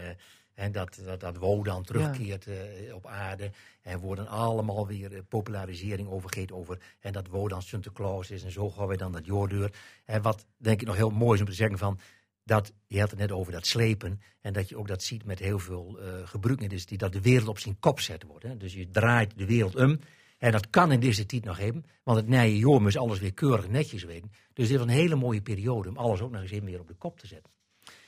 [0.59, 3.51] hè, dat, dat, dat Wo dan terugkeert eh, op aarde.
[3.81, 6.79] En worden allemaal weer eh, popularisering overgeet over.
[6.99, 8.43] En dat Wo dan Sinterklaas is.
[8.43, 9.71] En zo gaan we dan dat joordeur.
[10.05, 11.99] En wat denk ik nog heel mooi is om te zeggen van...
[12.43, 14.21] Dat, je had het net over dat slepen.
[14.41, 16.69] En dat je ook dat ziet met heel veel eh gebruiken.
[16.69, 18.43] Dus die, dat de wereld op zijn kop zet wordt.
[18.43, 18.57] Hè.
[18.57, 19.99] Dus je draait de wereld om.
[20.37, 21.85] En dat kan in deze tijd nog hebben.
[22.03, 24.31] Want het nije joor moest alles weer keurig netjes weten.
[24.53, 26.87] Dus dit was een hele mooie periode om alles ook nog eens even meer op
[26.87, 27.51] de kop te zetten.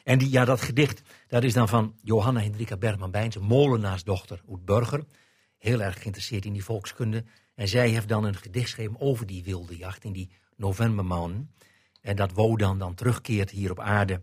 [0.03, 5.05] En ja, dat gedicht, dat is dan van Johanna Hendrika Bergman-Bijns, molenaarsdochter uit Burger.
[5.57, 7.23] Heel erg geïnteresseerd in die volkskunde.
[7.55, 11.51] En zij heeft dan een gedicht geschreven over die wilde jacht in die novembermaanden.
[12.01, 14.21] En dat Wodan dan terugkeert hier op aarde.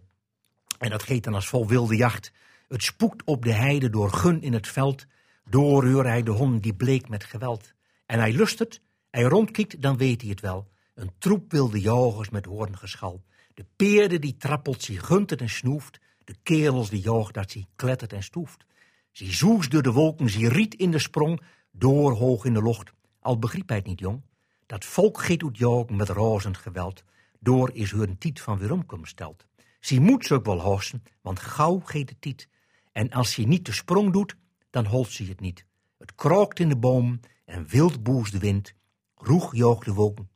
[0.78, 2.32] En dat geeft dan als vol wilde jacht.
[2.68, 5.06] Het spoekt op de heide door gun in het veld.
[5.48, 7.72] Doorreur hij de hond die bleek met geweld.
[8.06, 10.68] En hij lust het, hij rondkiekt, dan weet hij het wel.
[10.94, 13.24] Een troep wilde jagers met hoorngeschal.
[13.58, 16.00] De peerde die trappelt, zie guntert en snoeft.
[16.24, 18.64] De kerels die jaagt, dat zie klettert en stoeft.
[19.12, 21.40] Zie zoest door de wolken, zie riet in de sprong,
[21.72, 22.92] door hoog in de lucht.
[23.20, 24.22] Al begreep hij het niet, jong.
[24.66, 27.04] Dat volk giet uit jagen met razend geweld.
[27.40, 29.46] Door is hun tiet van weeromkom stelt.
[29.80, 32.48] Ze moet ze ook wel hossen, want gauw geet de tiet.
[32.92, 34.36] En als ze niet de sprong doet,
[34.70, 35.64] dan holt ze het niet.
[35.98, 38.74] Het krookt in de boom en wild boest de wind.
[39.14, 40.30] Roeg joog de wolken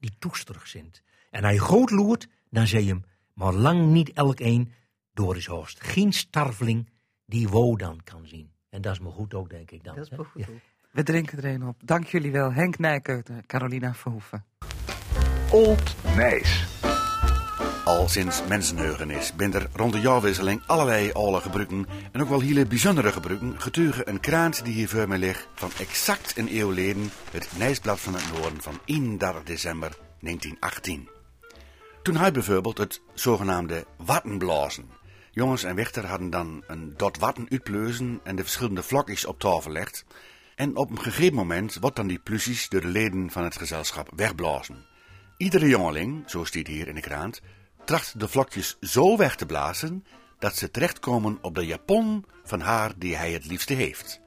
[0.00, 1.02] die toesterig zint.
[1.30, 4.72] En hij groot loert, dan zei hem, maar lang niet elk een
[5.12, 5.82] door is hoogst.
[5.82, 6.88] Geen starveling
[7.26, 8.50] die wo dan kan zien.
[8.70, 9.94] En dat is me goed ook, denk ik dan.
[9.94, 10.46] Dat is wel goed.
[10.46, 10.52] Ja.
[10.90, 11.76] We drinken er een op.
[11.84, 12.52] Dank jullie wel.
[12.52, 14.44] Henk Nijkeuter, Carolina Verhoeven.
[15.50, 16.64] Old Nijs.
[17.84, 22.66] Al sinds mensenheugenis bent er rond de jaarwisseling allerlei oude gebruiken en ook wel hele
[22.66, 27.10] bijzondere gebruiken getuigen een kraant die hier voor mij ligt van exact een eeuw geleden
[27.30, 31.13] het Nijsblad van het Noorden van 31 december 1918.
[32.04, 34.90] Toen hij bijvoorbeeld het zogenaamde wattenblazen.
[35.30, 39.60] Jongens en Wichter hadden dan een dot watten uitpleuzen en de verschillende vlakjes op tafel
[39.60, 40.04] gelegd.
[40.54, 44.10] En op een gegeven moment wordt dan die plusjes door de leden van het gezelschap
[44.16, 44.86] wegblazen.
[45.36, 47.40] Iedere jongeling, zo staat hier in de krant,
[47.84, 50.04] tracht de vlakjes zo weg te blazen
[50.38, 54.20] dat ze terechtkomen op de japon van haar die hij het liefste heeft.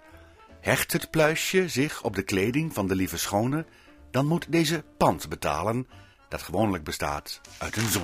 [0.61, 3.65] Hecht het pluisje zich op de kleding van de lieve schone,
[4.11, 5.87] dan moet deze pand betalen,
[6.29, 8.03] dat gewoonlijk bestaat uit een zon.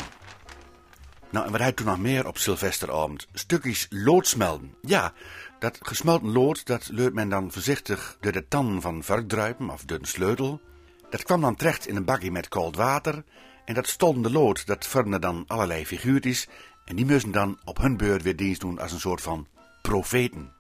[1.30, 3.28] Nou, en wat hij toen nog meer op Sylvesteravond?
[3.34, 4.76] Stukjes lood smelten.
[4.82, 5.14] Ja,
[5.60, 10.06] dat gesmelten lood, dat leurt men dan voorzichtig door de tan van varkdruipen of een
[10.06, 10.62] sleutel.
[11.10, 13.24] Dat kwam dan terecht in een bakje met koud water.
[13.66, 16.48] En dat stolende lood, dat vormde dan allerlei figuurtjes.
[16.86, 19.48] En die moesten dan op hun beurt weer dienst doen als een soort van
[19.82, 20.54] profeten.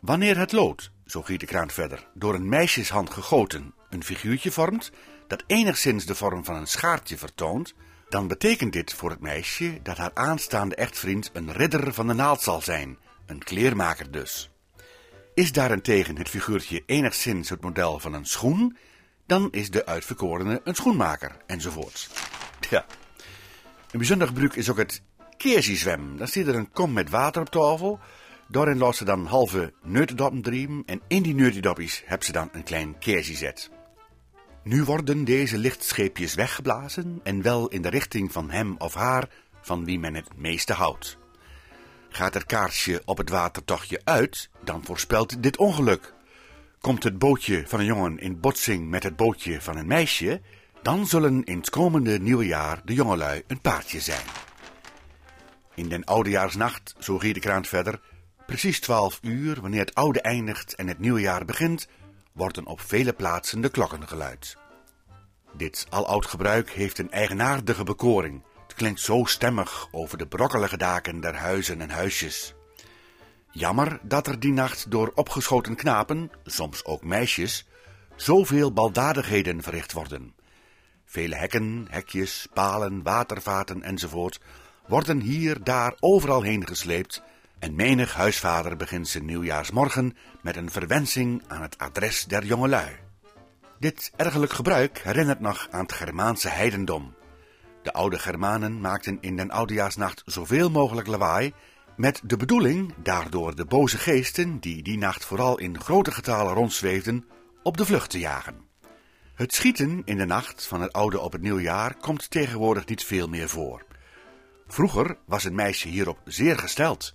[0.00, 4.92] Wanneer het lood, zo giet de kraan verder, door een meisjeshand gegoten een figuurtje vormt,
[5.26, 7.74] dat enigszins de vorm van een schaartje vertoont,
[8.08, 12.40] dan betekent dit voor het meisje dat haar aanstaande echtvriend een ridder van de naald
[12.40, 14.50] zal zijn, een kleermaker dus.
[15.34, 18.76] Is daarentegen het figuurtje enigszins het model van een schoen,
[19.26, 22.08] dan is de uitverkorene een schoenmaker, enzovoorts.
[22.70, 22.86] Ja.
[23.90, 25.02] Een bijzonder gebruik is ook het
[25.36, 26.16] keersiezwem.
[26.16, 28.00] Dan zit er een kom met water op tafel.
[28.48, 32.62] Daarin laat ze dan halve neutendoppen drieën en in die neutendoppies hebben ze dan een
[32.62, 33.70] klein keersie zet.
[34.66, 39.28] Nu worden deze lichtscheepjes weggeblazen en wel in de richting van hem of haar
[39.60, 41.18] van wie men het meeste houdt.
[42.08, 46.14] Gaat het kaarsje op het watertochtje uit, dan voorspelt dit ongeluk.
[46.80, 50.40] Komt het bootje van een jongen in botsing met het bootje van een meisje,
[50.82, 54.26] dan zullen in het komende nieuwe jaar de jongelui een paardje zijn.
[55.74, 58.00] In den oudejaarsnacht, zo giet de kraan verder,
[58.46, 61.88] precies twaalf uur, wanneer het oude eindigt en het nieuwe jaar begint,
[62.36, 64.56] worden op vele plaatsen de klokken geluid.
[65.52, 68.42] Dit aloud gebruik heeft een eigenaardige bekoring.
[68.62, 72.54] Het klinkt zo stemmig over de brokkelige daken der huizen en huisjes.
[73.50, 77.66] Jammer dat er die nacht door opgeschoten knapen, soms ook meisjes,
[78.16, 80.34] zoveel baldadigheden verricht worden.
[81.04, 84.40] Vele hekken, hekjes, palen, watervaten enzovoort
[84.86, 87.22] worden hier, daar, overal heen gesleept
[87.58, 92.96] en menig huisvader begint zijn nieuwjaarsmorgen met een verwensing aan het adres der jongelui.
[93.78, 97.14] Dit ergelijk gebruik herinnert nog aan het Germaanse heidendom.
[97.82, 101.52] De oude Germanen maakten in den oudejaarsnacht zoveel mogelijk lawaai,
[101.96, 107.24] met de bedoeling daardoor de boze geesten, die die nacht vooral in grote getalen rondzweefden,
[107.62, 108.64] op de vlucht te jagen.
[109.34, 113.28] Het schieten in de nacht van het oude op het nieuwjaar komt tegenwoordig niet veel
[113.28, 113.84] meer voor.
[114.68, 117.14] Vroeger was een meisje hierop zeer gesteld.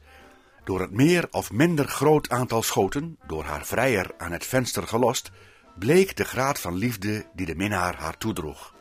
[0.63, 5.31] Door het meer of minder groot aantal schoten, door haar vrijer aan het venster gelost,
[5.79, 8.73] bleek de graad van liefde die de minnaar haar toedroeg.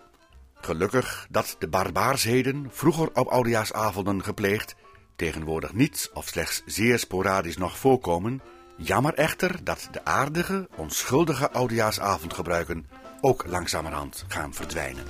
[0.55, 4.75] Gelukkig dat de barbaarsheden, vroeger op oudejaarsavonden gepleegd,
[5.17, 8.43] tegenwoordig niet of slechts zeer sporadisch nog voorkomen.
[8.77, 12.89] Jammer echter dat de aardige, onschuldige oudejaarsavondgebruiken
[13.21, 15.05] ook langzamerhand gaan verdwijnen.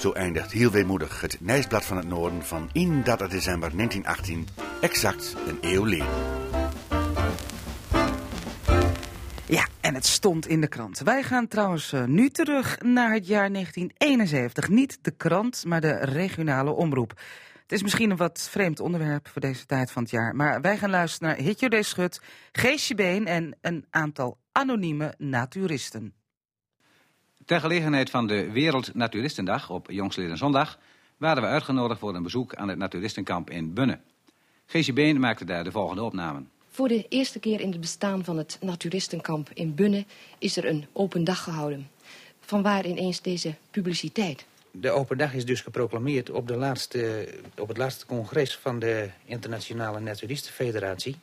[0.00, 4.46] Zo eindigt heel weemoedig het Nijsblad van het Noorden van 31 december 1918,
[4.80, 6.06] exact een eeuw geleden.
[9.46, 10.98] Ja, en het stond in de krant.
[10.98, 14.68] Wij gaan trouwens eh, nu terug naar het jaar 1971.
[14.68, 17.10] Niet de krant, maar de regionale omroep.
[17.62, 20.36] Het is misschien een wat vreemd onderwerp voor deze tijd van het jaar.
[20.36, 21.82] Maar wij gaan luisteren naar Hitjo.
[21.82, 26.19] Schut, Geesje Been en een aantal anonieme naturisten.
[27.50, 30.78] Ter gelegenheid van de Wereld Naturistendag op Jongsleden Zondag
[31.16, 33.98] waren we uitgenodigd voor een bezoek aan het naturistenkamp in Bunne.
[34.66, 36.50] Geesje Been maakte daar de volgende opnamen.
[36.68, 40.04] Voor de eerste keer in het bestaan van het naturistenkamp in Bunne
[40.38, 41.88] is er een open dag gehouden.
[42.40, 44.46] Vanwaar ineens deze publiciteit?
[44.70, 49.10] De open dag is dus geproclameerd op, de laatste, op het laatste congres van de
[49.24, 51.16] Internationale Naturistenfederatie...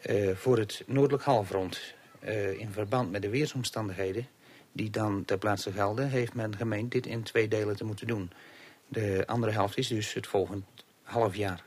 [0.00, 1.80] eh, voor het Noordelijk Halfrond.
[2.20, 4.26] eh, in verband met de weersomstandigheden
[4.78, 8.30] die dan ter plaatse gelden, heeft men gemeend dit in twee delen te moeten doen.
[8.88, 10.64] De andere helft is dus het volgend
[11.02, 11.62] half jaar.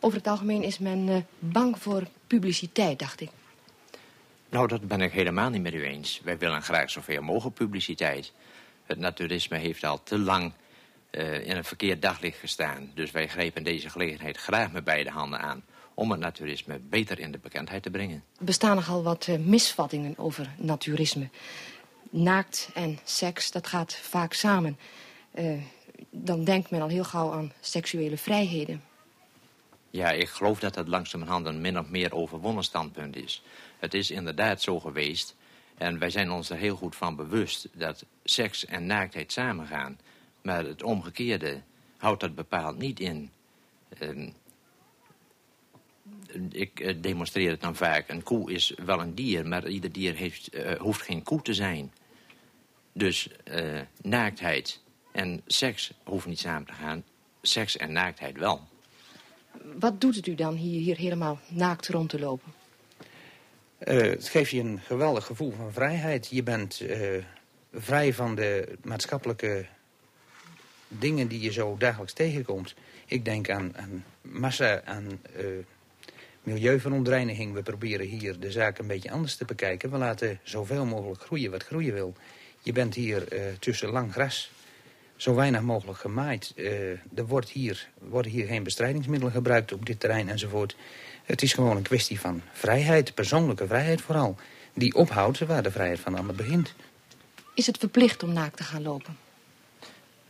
[0.00, 3.30] Over het algemeen is men eh, bang voor publiciteit, dacht ik.
[4.48, 6.20] Nou, dat ben ik helemaal niet met u eens.
[6.24, 8.32] Wij willen graag zoveel mogelijk publiciteit.
[8.84, 10.52] Het naturisme heeft al te lang
[11.10, 12.90] eh, in een verkeerd daglicht gestaan.
[12.94, 15.64] Dus wij grijpen deze gelegenheid graag met beide handen aan...
[16.00, 18.24] om het naturisme beter in de bekendheid te brengen.
[18.38, 21.28] Er bestaan nogal wat eh, misvattingen over naturisme.
[22.10, 24.78] Naakt en seks, dat gaat vaak samen.
[25.30, 25.62] Eh,
[26.10, 28.82] dan denkt men al heel gauw aan seksuele vrijheden.
[29.90, 33.42] Ja, ik geloof dat dat langzamerhand een min of meer overwonnen standpunt is.
[33.78, 35.36] Het is inderdaad zo geweest.
[35.78, 39.98] En wij zijn ons er heel goed van bewust dat seks en naaktheid samengaan.
[40.42, 41.60] Maar het omgekeerde
[41.96, 43.30] houdt dat bepaald niet in.
[43.98, 44.28] Ehm,
[46.50, 48.08] ik eh, demonstreer het dan vaak.
[48.08, 51.54] Een koe is wel een dier, maar ieder dier heeft, eh, hoeft geen koe te
[51.54, 51.92] zijn.
[52.92, 54.80] Dus eh, naaktheid
[55.12, 57.04] en seks hoeven niet samen te gaan.
[57.42, 58.60] Seks en naaktheid wel.
[59.78, 62.52] Wat doet het u dan hier, hier helemaal naakt rond te lopen?
[63.78, 66.28] Eh, het geeft je een geweldig gevoel van vrijheid.
[66.30, 67.24] Je bent eh,
[67.72, 69.66] vrij van de maatschappelijke
[70.88, 72.74] dingen die je zo dagelijks tegenkomt.
[73.06, 75.44] Ik denk aan, aan massa, aan uh,
[76.42, 77.52] milieuverontreiniging.
[77.52, 79.90] We proberen hier de zaak een beetje anders te bekijken.
[79.90, 82.14] We laten zoveel mogelijk groeien wat groeien wil.
[82.62, 83.24] Je bent hier
[83.58, 84.50] tussen lang gras
[85.16, 86.52] zo weinig mogelijk gemaaid.
[87.14, 90.76] er wordt hier, worden hier geen bestrijdingsmiddelen gebruikt op dit terrein enzovoort.
[91.24, 94.36] Het is gewoon een kwestie van vrijheid, persoonlijke vrijheid vooral.
[94.74, 96.74] Die ophoudt waar de vrijheid van allemaal begint.
[97.54, 99.16] Is het verplicht om naakt te gaan lopen?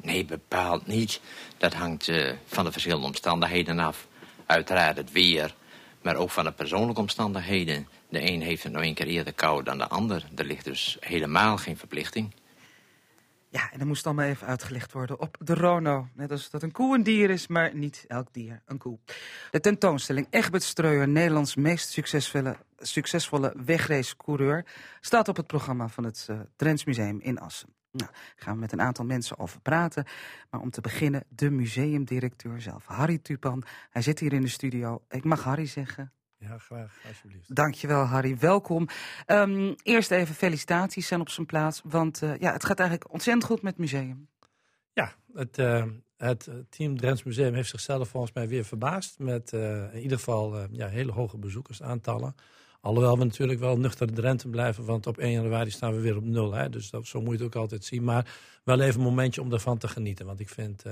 [0.03, 1.20] Nee, bepaald niet.
[1.59, 4.07] Dat hangt uh, van de verschillende omstandigheden af.
[4.46, 5.55] Uiteraard het weer,
[6.03, 7.89] maar ook van de persoonlijke omstandigheden.
[8.09, 10.29] De een heeft het nou een keer eerder koud dan de ander.
[10.37, 12.35] Er ligt dus helemaal geen verplichting.
[13.49, 16.09] Ja, en dat moest allemaal even uitgelegd worden op de Rono.
[16.15, 18.99] Net als dat een koe een dier is, maar niet elk dier een koe.
[19.51, 24.65] De tentoonstelling Egbert Streuer, Nederlands meest succesvolle, succesvolle wegracecoureur...
[25.01, 26.29] staat op het programma van het
[26.61, 27.80] uh, Museum in Assen.
[27.92, 30.05] Nou, gaan we met een aantal mensen over praten.
[30.50, 33.62] Maar om te beginnen de museumdirecteur zelf, Harry Tupan.
[33.90, 35.03] Hij zit hier in de studio.
[35.09, 36.12] Ik mag Harry zeggen.
[36.37, 37.55] Ja, graag, alsjeblieft.
[37.55, 38.38] Dankjewel, Harry.
[38.38, 38.88] Welkom.
[39.26, 43.46] Um, eerst even felicitaties zijn op zijn plaats, want uh, ja, het gaat eigenlijk ontzettend
[43.46, 44.29] goed met het museum.
[44.92, 45.85] Ja, het, uh,
[46.16, 50.66] het team Drents Museum heeft zichzelf volgens mij weer verbaasd met uh, in ieder geval
[50.70, 52.35] ja, hele hoge bezoekersaantallen.
[52.81, 56.25] Alhoewel we natuurlijk wel nuchter Drenthe blijven, want op 1 januari staan we weer op
[56.25, 56.53] nul.
[56.53, 56.69] Hè?
[56.69, 58.05] Dus dat, zo moet je het ook altijd zien.
[58.05, 60.27] Maar wel even een momentje om ervan te genieten.
[60.27, 60.85] Want ik vind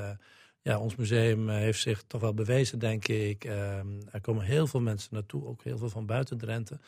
[0.62, 3.44] ja, ons museum heeft zich toch wel bewezen, denk ik.
[3.44, 3.78] Uh,
[4.10, 6.78] er komen heel veel mensen naartoe, ook heel veel van buiten Drenthe.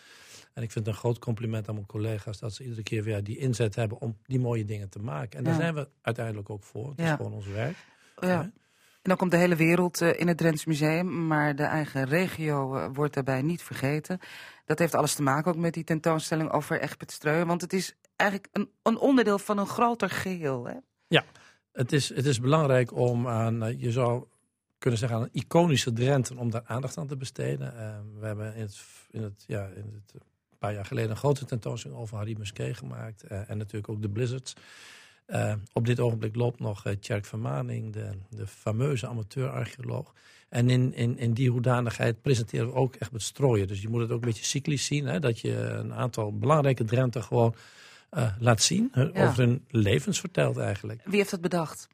[0.52, 3.24] En ik vind het een groot compliment aan mijn collega's dat ze iedere keer weer
[3.24, 5.38] die inzet hebben om die mooie dingen te maken.
[5.38, 6.88] En daar zijn we uiteindelijk ook voor.
[6.88, 7.10] Het ja.
[7.10, 7.76] is gewoon ons werk.
[8.20, 8.50] Ja.
[9.02, 12.76] En dan komt de hele wereld uh, in het Drents Museum, maar de eigen regio
[12.76, 14.18] uh, wordt daarbij niet vergeten.
[14.64, 17.96] Dat heeft alles te maken ook met die tentoonstelling over Egbert Streu, want het is
[18.16, 20.66] eigenlijk een, een onderdeel van een groter geheel.
[20.66, 20.74] Hè?
[21.06, 21.24] Ja,
[21.72, 24.24] het is, het is belangrijk om aan, uh, je zou
[24.78, 27.74] kunnen zeggen, aan een iconische Drenthe om daar aandacht aan te besteden.
[28.18, 30.12] We hebben in het, in het, ja, in het,
[30.50, 33.22] een paar jaar geleden een grote tentoonstelling over Harry Musquet gemaakt.
[33.22, 34.54] En natuurlijk ook de Blizzards.
[35.72, 40.12] Op dit ogenblik loopt nog Tjerk van Maning, de, de fameuze amateur-archeoloog.
[40.48, 43.68] En in, in, in die hoedanigheid presenteren we ook echt met strooien.
[43.68, 45.06] Dus je moet het ook een beetje cyclisch zien.
[45.06, 47.54] Hè, dat je een aantal belangrijke Drenthe gewoon
[48.12, 48.90] uh, laat zien.
[48.94, 49.10] Ja.
[49.14, 51.00] Over hun levens vertelt eigenlijk.
[51.04, 51.88] Wie heeft dat bedacht?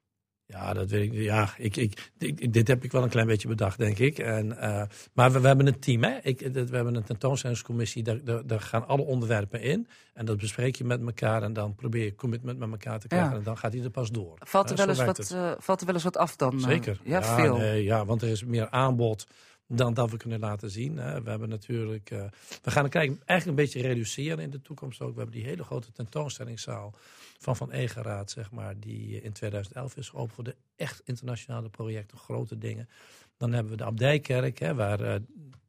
[0.48, 1.18] Ja, dat weet ik.
[1.18, 4.18] Ja, ik, ik, ik, dit heb ik wel een klein beetje bedacht, denk ik.
[4.18, 4.82] En, uh,
[5.12, 6.18] maar we, we, hebben een team, hè?
[6.22, 9.88] Ik, we hebben een tentoonstellingscommissie, daar, daar, daar, gaan alle onderwerpen in.
[10.14, 13.30] En dat bespreek je met elkaar en dan probeer je commitment met elkaar te krijgen.
[13.30, 13.36] Ja.
[13.36, 14.38] En dan gaat hij er pas door.
[14.38, 16.60] Valt er, wel eens wat, uh, valt er wel eens wat af dan?
[16.60, 17.00] Zeker.
[17.02, 17.56] ja, ja, veel.
[17.56, 19.26] Nee, ja, want er is meer aanbod
[19.66, 20.96] dan dat we kunnen laten zien.
[20.96, 21.22] Hè.
[21.22, 22.24] We hebben natuurlijk, uh,
[22.62, 25.12] we gaan het eigenlijk een beetje reduceren in de toekomst ook.
[25.12, 26.94] We hebben die hele grote tentoonstellingszaal
[27.38, 32.18] van Van Egeraad, zeg maar, die in 2011 is geopend voor de echt internationale projecten,
[32.18, 32.88] grote dingen.
[33.36, 35.14] Dan hebben we de Abdijkerk, hè, waar uh,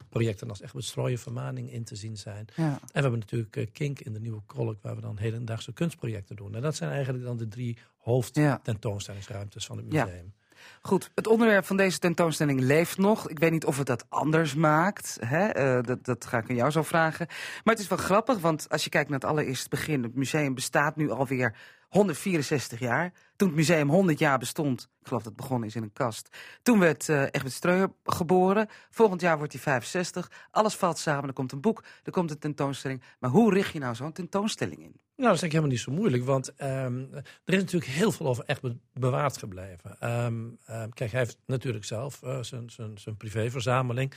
[0.10, 2.46] projecten als echt bestrooien vermaning in te zien zijn.
[2.56, 2.64] Ja.
[2.64, 6.36] En we hebben natuurlijk uh, Kink in de Nieuwe Kolk, waar we dan hedendaagse kunstprojecten
[6.36, 6.56] doen.
[6.56, 10.08] En dat zijn eigenlijk dan de drie hoofdtentoonstellingsruimtes van het museum.
[10.08, 10.46] Ja.
[10.82, 13.30] Goed, het onderwerp van deze tentoonstelling leeft nog.
[13.30, 15.18] Ik weet niet of het dat anders maakt.
[15.26, 15.78] Hè?
[15.78, 17.26] Uh, dat, dat ga ik aan jou zo vragen.
[17.64, 20.04] Maar het is wel grappig, want als je kijkt naar het allereerste begin...
[20.04, 21.56] het museum bestaat nu alweer
[21.88, 23.14] 164 jaar.
[23.36, 26.38] Toen het museum 100 jaar bestond, ik geloof dat het begonnen is in een kast.
[26.62, 28.68] Toen werd uh, Egbert Streuer geboren.
[28.90, 30.32] Volgend jaar wordt hij 65.
[30.52, 33.02] Alles valt samen, er komt een boek, er komt een tentoonstelling.
[33.20, 34.96] Maar hoe richt je nou zo'n tentoonstelling in?
[35.16, 37.10] Nou, dat is eigenlijk helemaal niet zo moeilijk, want um,
[37.46, 40.24] er is natuurlijk heel veel over Egbert bewaard gebleven.
[40.26, 44.14] Um, um, kijk, hij heeft natuurlijk zelf uh, zijn privéverzameling.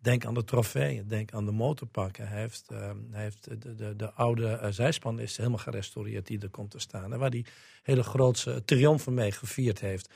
[0.00, 2.28] Denk aan de trofeeën, denk aan de motorpakken.
[2.28, 6.40] Hij heeft, uh, hij heeft de, de, de oude uh, zijspan is helemaal gerestaureerd die
[6.40, 7.12] er komt te staan.
[7.12, 7.44] En waar hij
[7.82, 10.10] hele grootse triomfen mee gevierd heeft.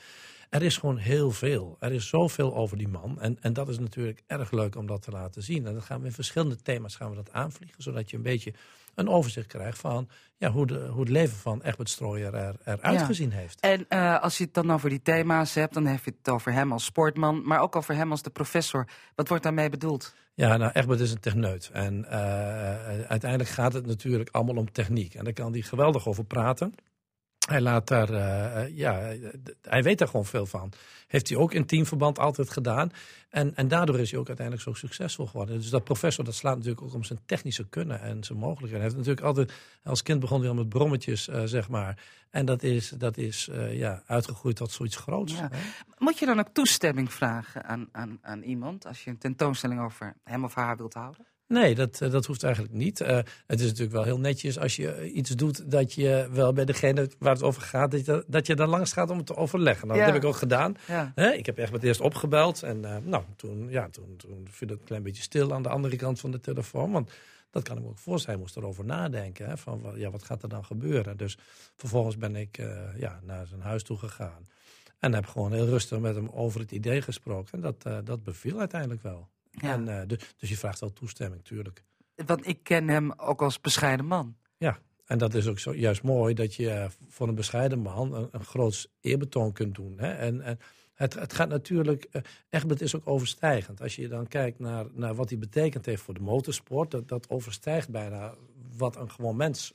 [0.49, 1.77] Er is gewoon heel veel.
[1.79, 3.21] Er is zoveel over die man.
[3.21, 5.65] En, en dat is natuurlijk erg leuk om dat te laten zien.
[5.65, 7.83] En dan gaan we in verschillende thema's gaan we dat aanvliegen.
[7.83, 8.53] Zodat je een beetje
[8.95, 12.99] een overzicht krijgt van ja, hoe, de, hoe het leven van Egbert Strooijer er, eruit
[12.99, 13.05] ja.
[13.05, 13.59] gezien heeft.
[13.59, 16.53] En uh, als je het dan over die thema's hebt, dan heb je het over
[16.53, 18.87] hem als sportman, maar ook over hem als de professor.
[19.15, 20.15] Wat wordt daarmee bedoeld?
[20.33, 21.69] Ja, nou, Egbert is een techneut.
[21.73, 22.11] En uh,
[23.07, 25.13] uiteindelijk gaat het natuurlijk allemaal om techniek.
[25.13, 26.73] En daar kan hij geweldig over praten.
[27.47, 29.13] Hij laat daar, uh, ja,
[29.61, 30.71] hij weet daar gewoon veel van.
[31.07, 32.91] Heeft hij ook in teamverband altijd gedaan.
[33.29, 35.57] En, en daardoor is hij ook uiteindelijk zo succesvol geworden.
[35.57, 38.79] Dus dat professor, dat slaat natuurlijk ook om zijn technische kunnen en zijn mogelijkheden.
[38.79, 42.03] Hij heeft natuurlijk altijd, als kind begon hij al met brommetjes, uh, zeg maar.
[42.29, 45.33] En dat is, dat is uh, ja, uitgegroeid tot zoiets groots.
[45.33, 45.49] Ja.
[45.97, 50.13] Moet je dan ook toestemming vragen aan, aan, aan iemand als je een tentoonstelling over
[50.23, 51.25] hem of haar wilt houden?
[51.51, 52.99] Nee, dat, dat hoeft eigenlijk niet.
[52.99, 53.07] Uh,
[53.47, 57.09] het is natuurlijk wel heel netjes als je iets doet dat je wel bij degene
[57.19, 59.87] waar het over gaat, dat je, dat je daar langs gaat om het te overleggen.
[59.87, 60.05] Nou, ja.
[60.05, 60.75] Dat heb ik ook gedaan.
[60.87, 61.11] Ja.
[61.15, 64.67] He, ik heb echt met eerst opgebeld en uh, nou, toen, ja, toen, toen viel
[64.67, 66.91] het een klein beetje stil aan de andere kant van de telefoon.
[66.91, 67.11] Want
[67.49, 68.39] dat kan ik me ook voorstellen.
[68.39, 69.47] Hij moest erover nadenken.
[69.47, 71.17] Hè, van ja, wat gaat er dan gebeuren?
[71.17, 71.37] Dus
[71.75, 74.47] vervolgens ben ik uh, ja, naar zijn huis toe gegaan.
[74.99, 77.51] En heb gewoon heel rustig met hem over het idee gesproken.
[77.53, 79.29] En dat, dat beviel uiteindelijk wel.
[79.51, 79.73] Ja.
[79.73, 81.83] En, uh, dus, dus je vraagt wel toestemming, tuurlijk.
[82.15, 84.35] Want ik ken hem ook als bescheiden man.
[84.57, 88.13] Ja, en dat is ook zo, juist mooi dat je uh, voor een bescheiden man
[88.13, 89.99] een, een groot eerbetoon kunt doen.
[89.99, 90.11] Hè?
[90.11, 90.59] En, en
[90.93, 93.81] het, het gaat natuurlijk, uh, Egbert is ook overstijgend.
[93.81, 97.29] Als je dan kijkt naar, naar wat hij betekend heeft voor de motorsport, dat, dat
[97.29, 98.35] overstijgt bijna
[98.77, 99.73] wat een gewoon mens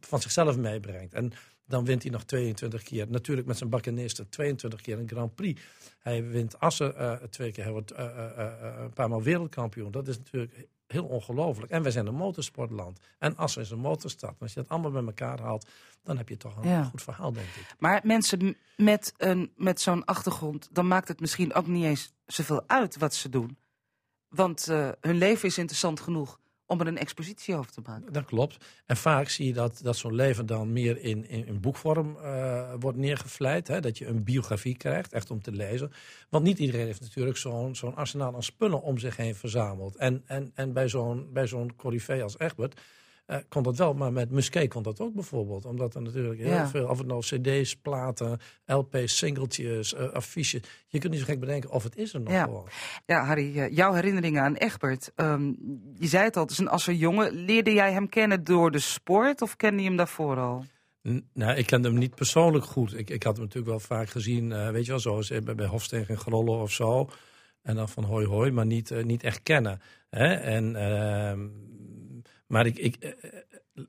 [0.00, 1.14] van zichzelf meebrengt.
[1.14, 1.32] En
[1.72, 3.06] dan wint hij nog 22 keer.
[3.10, 5.62] Natuurlijk met zijn bakkenisten 22 keer een Grand Prix.
[5.98, 7.64] Hij wint Assen uh, twee keer.
[7.64, 9.90] Hij wordt uh, uh, een paar maal wereldkampioen.
[9.90, 11.72] Dat is natuurlijk heel ongelooflijk.
[11.72, 13.00] En wij zijn een motorsportland.
[13.18, 14.34] En Assen is een motorstad.
[14.40, 15.66] als je dat allemaal bij elkaar haalt,
[16.02, 16.84] dan heb je toch een ja.
[16.84, 17.74] goed verhaal, denk ik.
[17.78, 22.62] Maar mensen met, een, met zo'n achtergrond, dan maakt het misschien ook niet eens zoveel
[22.66, 23.58] uit wat ze doen.
[24.28, 24.66] Want
[25.00, 26.40] hun leven is interessant genoeg
[26.72, 28.12] om er een expositie over te maken.
[28.12, 28.64] Dat klopt.
[28.86, 32.98] En vaak zie je dat, dat zo'n leven dan meer in, in, boekvorm uh, wordt
[32.98, 33.68] neergevleid.
[33.68, 33.80] Hè?
[33.80, 35.92] Dat je een biografie krijgt, echt om te lezen.
[36.28, 39.96] Want niet iedereen heeft natuurlijk zo'n zo'n arsenaal aan spullen om zich heen verzameld.
[39.96, 41.72] En, en, en bij zo'n bij zo'n
[42.22, 42.80] als Egbert
[43.26, 45.64] uh, kon dat wel, maar met Musquet kon dat ook bijvoorbeeld.
[45.64, 46.68] Omdat er natuurlijk heel ja.
[46.68, 50.62] veel, of het nou cd's, platen, LP's, singeltjes, uh, affiches.
[50.86, 52.44] Je kunt niet zo gek bedenken of het is er nog ja.
[52.44, 52.68] gewoon.
[53.06, 55.12] Ja, Harry, uh, jouw herinneringen aan Egbert.
[55.16, 55.56] Um,
[55.98, 57.32] je zei het al, dus als een jongen.
[57.32, 60.64] Leerde jij hem kennen door de sport of kende je hem daarvoor al?
[61.32, 62.98] Nou, ik kende hem niet persoonlijk goed.
[62.98, 66.14] Ik, ik had hem natuurlijk wel vaak gezien, weet je wel, zoals bij, bij Hofstegen
[66.14, 67.10] en Grollen of zo.
[67.62, 69.80] En dan van hoi hoi, maar niet, niet echt kennen.
[70.10, 70.34] Hè?
[70.34, 71.48] En ehm,
[72.52, 73.10] maar ik, ik, eh,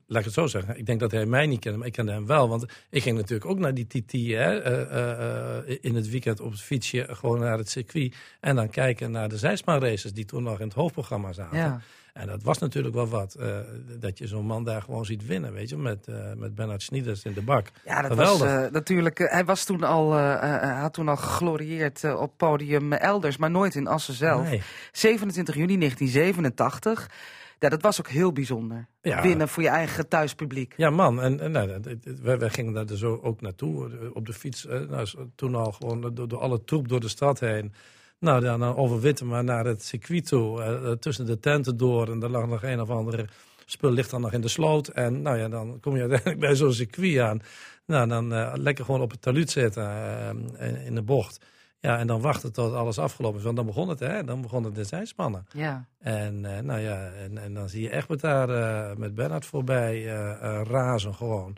[0.06, 2.12] laat ik het zo zeggen, ik denk dat hij mij niet kende, maar ik kende
[2.12, 2.48] hem wel.
[2.48, 6.50] Want ik ging natuurlijk ook naar die TT hè, uh, uh, in het weekend op
[6.50, 8.14] het fietsje, gewoon naar het circuit.
[8.40, 11.58] En dan kijken naar de zijspaanraces die toen nog in het hoofdprogramma zaten.
[11.58, 11.80] Ja.
[12.12, 13.58] En dat was natuurlijk wel wat, uh,
[13.98, 17.24] dat je zo'n man daar gewoon ziet winnen, weet je, met, uh, met Bernard Snieders
[17.24, 17.70] in de bak.
[17.84, 18.48] Ja, dat Geweldig.
[18.48, 20.18] was uh, natuurlijk, hij was toen al,
[20.58, 24.48] had toen al geglorieerd op podium elders, maar nooit in Assen zelf.
[24.48, 24.62] Nee.
[24.92, 27.10] 27 juni 1987.
[27.58, 28.86] Ja, dat was ook heel bijzonder.
[29.02, 29.22] Ja.
[29.22, 30.74] Winnen voor je eigen thuispubliek.
[30.76, 31.22] Ja, man.
[31.22, 31.80] En, en nou,
[32.22, 34.10] wij, wij, gingen daar dus ook naartoe.
[34.12, 34.64] Op de fiets.
[34.64, 37.72] Nou, toen al gewoon door, door alle troep door de stad heen.
[38.18, 40.60] Nou, dan overwitten maar naar het circuit toe.
[40.60, 42.10] Uh, tussen de tenten door.
[42.10, 43.26] En daar lag nog een of andere
[43.64, 44.88] spul ligt dan nog in de sloot.
[44.88, 47.42] En nou ja, dan kom je uiteindelijk bij zo'n circuit aan.
[47.86, 49.82] Nou, dan uh, lekker gewoon op het taluut zitten
[50.60, 51.44] uh, in de bocht.
[51.84, 53.44] Ja, en dan wachten tot alles afgelopen is.
[53.44, 54.24] Want dan begon het, hè?
[54.24, 55.46] Dan begonnen de zijspannen.
[55.52, 55.86] Ja.
[55.98, 60.04] En, uh, nou ja, en, en dan zie je Egbert daar uh, met Bernard voorbij
[60.04, 61.56] uh, razen gewoon.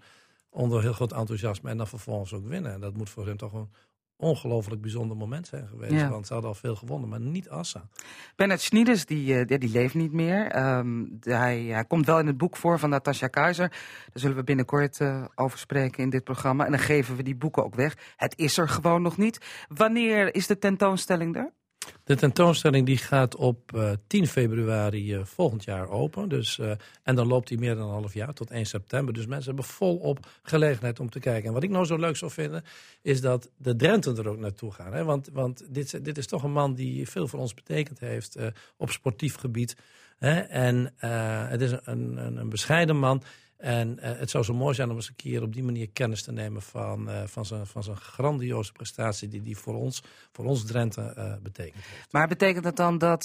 [0.50, 1.70] Onder heel groot enthousiasme.
[1.70, 2.72] En dan vervolgens ook winnen.
[2.72, 3.68] En dat moet voor hem toch een
[4.16, 5.92] ongelooflijk bijzonder moment zijn geweest.
[5.92, 6.08] Ja.
[6.08, 7.88] Want ze hadden al veel gewonnen, maar niet Assa.
[8.36, 10.66] Bernard Schnieders, die, die, die leeft niet meer.
[10.76, 13.68] Um, hij, hij, komt wel in het boek voor van Natasja Keizer.
[13.68, 13.78] Daar
[14.12, 16.64] zullen we binnenkort uh, over spreken in dit programma.
[16.64, 17.96] En dan geven we die boeken ook weg.
[18.16, 19.66] Het is er gewoon nog niet.
[19.68, 21.52] Wanneer is de tentoonstelling er?
[22.04, 26.28] De tentoonstelling die gaat op uh, 10 februari uh, volgend jaar open.
[26.28, 26.70] Dus, uh,
[27.02, 29.14] en dan loopt die meer dan een half jaar, tot 1 september.
[29.14, 31.48] Dus mensen hebben volop gelegenheid om te kijken.
[31.48, 32.64] En wat ik nou zo leuk zou vinden,
[33.02, 34.92] is dat de Drenten er ook naartoe gaan.
[34.92, 35.04] Hè?
[35.04, 38.38] Want, want dit, dit is toch een man die veel voor ons betekend heeft
[38.76, 39.76] op sportief gebied.
[40.16, 40.40] Hè?
[40.40, 40.94] En
[41.48, 43.22] het is een, een, een bescheiden man.
[43.56, 46.22] En uh, het zou zo mooi zijn om eens een keer op die manier kennis
[46.22, 50.02] te nemen van, uh, van, zijn, van zijn grandioze prestatie die die voor ons,
[50.32, 51.84] voor ons Drenthe uh, betekent.
[52.10, 53.22] Maar betekent dat dan dat,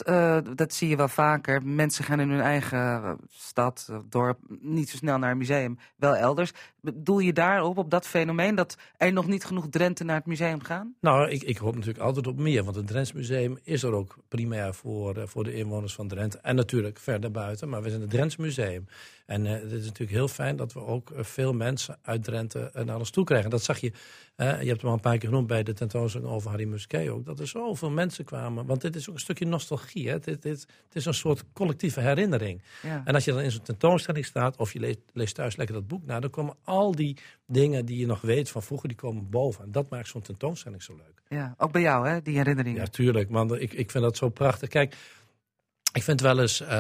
[0.56, 5.18] dat zie je wel vaker, mensen gaan in hun eigen stad, dorp, niet zo snel
[5.18, 6.52] naar een museum, wel elders.
[6.82, 10.64] Doel je daarop, op dat fenomeen, dat er nog niet genoeg Drenthe naar het museum
[10.64, 10.96] gaan?
[11.02, 14.16] Nou, ik, ik hoop natuurlijk altijd op meer, want het Drents Museum is er ook
[14.28, 16.40] primair voor, voor de inwoners van Drenthe.
[16.42, 18.88] En natuurlijk verder buiten, maar we zijn het Drents Museum.
[19.26, 22.72] En uh, het is natuurlijk heel fijn dat we ook uh, veel mensen uit Drenthe
[22.86, 23.50] naar ons toe krijgen.
[23.50, 23.92] Dat zag je,
[24.36, 27.26] je hebt hem al een paar keer genoemd bij de tentoonstelling over Harry Musquet ook.
[27.26, 28.66] Dat er zoveel mensen kwamen.
[28.66, 30.10] Want dit is ook een stukje nostalgie.
[30.10, 30.20] Hè?
[30.20, 32.62] Dit, dit, het is een soort collectieve herinnering.
[32.82, 33.02] Ja.
[33.06, 35.88] En als je dan in zo'n tentoonstelling staat of je leest, leest, thuis lekker dat
[35.88, 39.30] boek na, dan komen al die dingen die je nog weet van vroeger, die komen
[39.30, 39.64] boven.
[39.64, 41.22] En dat maakt zo'n tentoonstelling zo leuk.
[41.28, 42.82] Ja, ook bij jou hè, die herinneringen.
[42.82, 43.30] Ja, tuurlijk.
[43.30, 44.70] Man, ik, ik vind dat zo prachtig.
[44.70, 44.96] Kijk,
[45.94, 46.74] ik vind wel eens, uh, we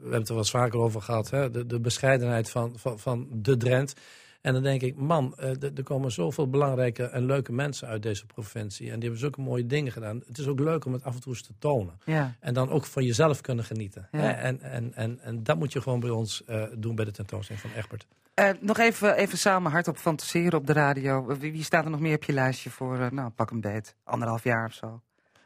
[0.00, 3.28] hebben het er wel eens vaker over gehad, hè, de, de bescheidenheid van, van, van
[3.32, 3.94] de Drent.
[4.40, 8.26] En dan denk ik, man, uh, er komen zoveel belangrijke en leuke mensen uit deze
[8.26, 8.86] provincie.
[8.86, 10.22] En die hebben zulke mooie dingen gedaan.
[10.26, 11.98] Het is ook leuk om het af en toe eens te tonen.
[12.04, 12.36] Ja.
[12.40, 14.08] En dan ook van jezelf kunnen genieten.
[14.12, 14.34] Ja.
[14.34, 17.64] En, en, en, en dat moet je gewoon bij ons uh, doen bij de tentoonstelling
[17.64, 18.06] van Egbert.
[18.38, 21.26] Uh, nog even, even samen hardop fantaseren op de radio.
[21.26, 24.44] Wie, wie staat er nog meer op je lijstje voor, nou pak een beet, anderhalf
[24.44, 25.00] jaar of zo?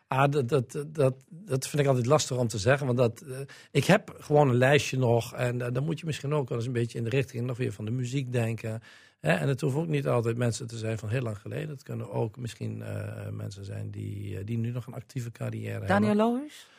[0.09, 2.87] Ah, dat, dat, dat, dat vind ik altijd lastig om te zeggen.
[2.87, 3.39] Want dat, uh,
[3.71, 5.35] ik heb gewoon een lijstje nog.
[5.35, 7.57] En uh, dan moet je misschien ook wel eens een beetje in de richting nog
[7.57, 8.83] weer van de muziek denken.
[9.21, 9.33] Hè?
[9.33, 11.69] En het hoeven ook niet altijd mensen te zijn van heel lang geleden.
[11.69, 16.09] Het kunnen ook misschien uh, mensen zijn die, die nu nog een actieve carrière Daniel
[16.09, 16.17] hebben.
[16.17, 16.71] Daniel Loos?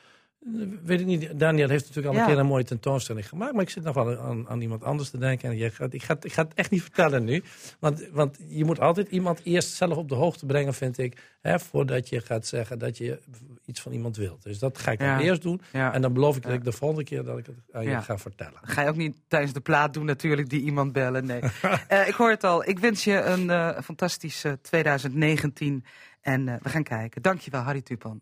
[0.84, 1.40] Weet ik niet.
[1.40, 2.34] Daniel heeft natuurlijk al een ja.
[2.34, 3.54] keer een mooie tentoonstelling gemaakt.
[3.54, 5.50] Maar ik zit nog wel aan, aan iemand anders te denken.
[5.50, 7.44] En je gaat, ik, ga, ik ga het echt niet vertellen nu.
[7.80, 11.18] Want, want je moet altijd iemand eerst zelf op de hoogte brengen, vind ik.
[11.42, 13.20] Hè, voordat je gaat zeggen dat je
[13.66, 14.44] iets van iemand wilt.
[14.44, 15.18] Dus dat ga ik ja.
[15.18, 15.62] dan eerst doen.
[15.72, 15.94] Ja.
[15.94, 18.18] En dan beloof ik dat ik de volgende keer dat ik het aan je ga
[18.18, 18.60] vertellen.
[18.62, 21.26] Ga je ook niet tijdens de plaat doen natuurlijk, die iemand bellen.
[21.26, 21.42] Nee.
[21.42, 22.68] uh, ik hoor het al.
[22.70, 25.86] Ik wens je een uh, fantastische 2019.
[26.22, 27.22] En uh, we gaan kijken.
[27.22, 28.22] Dankjewel, Harry Tupan.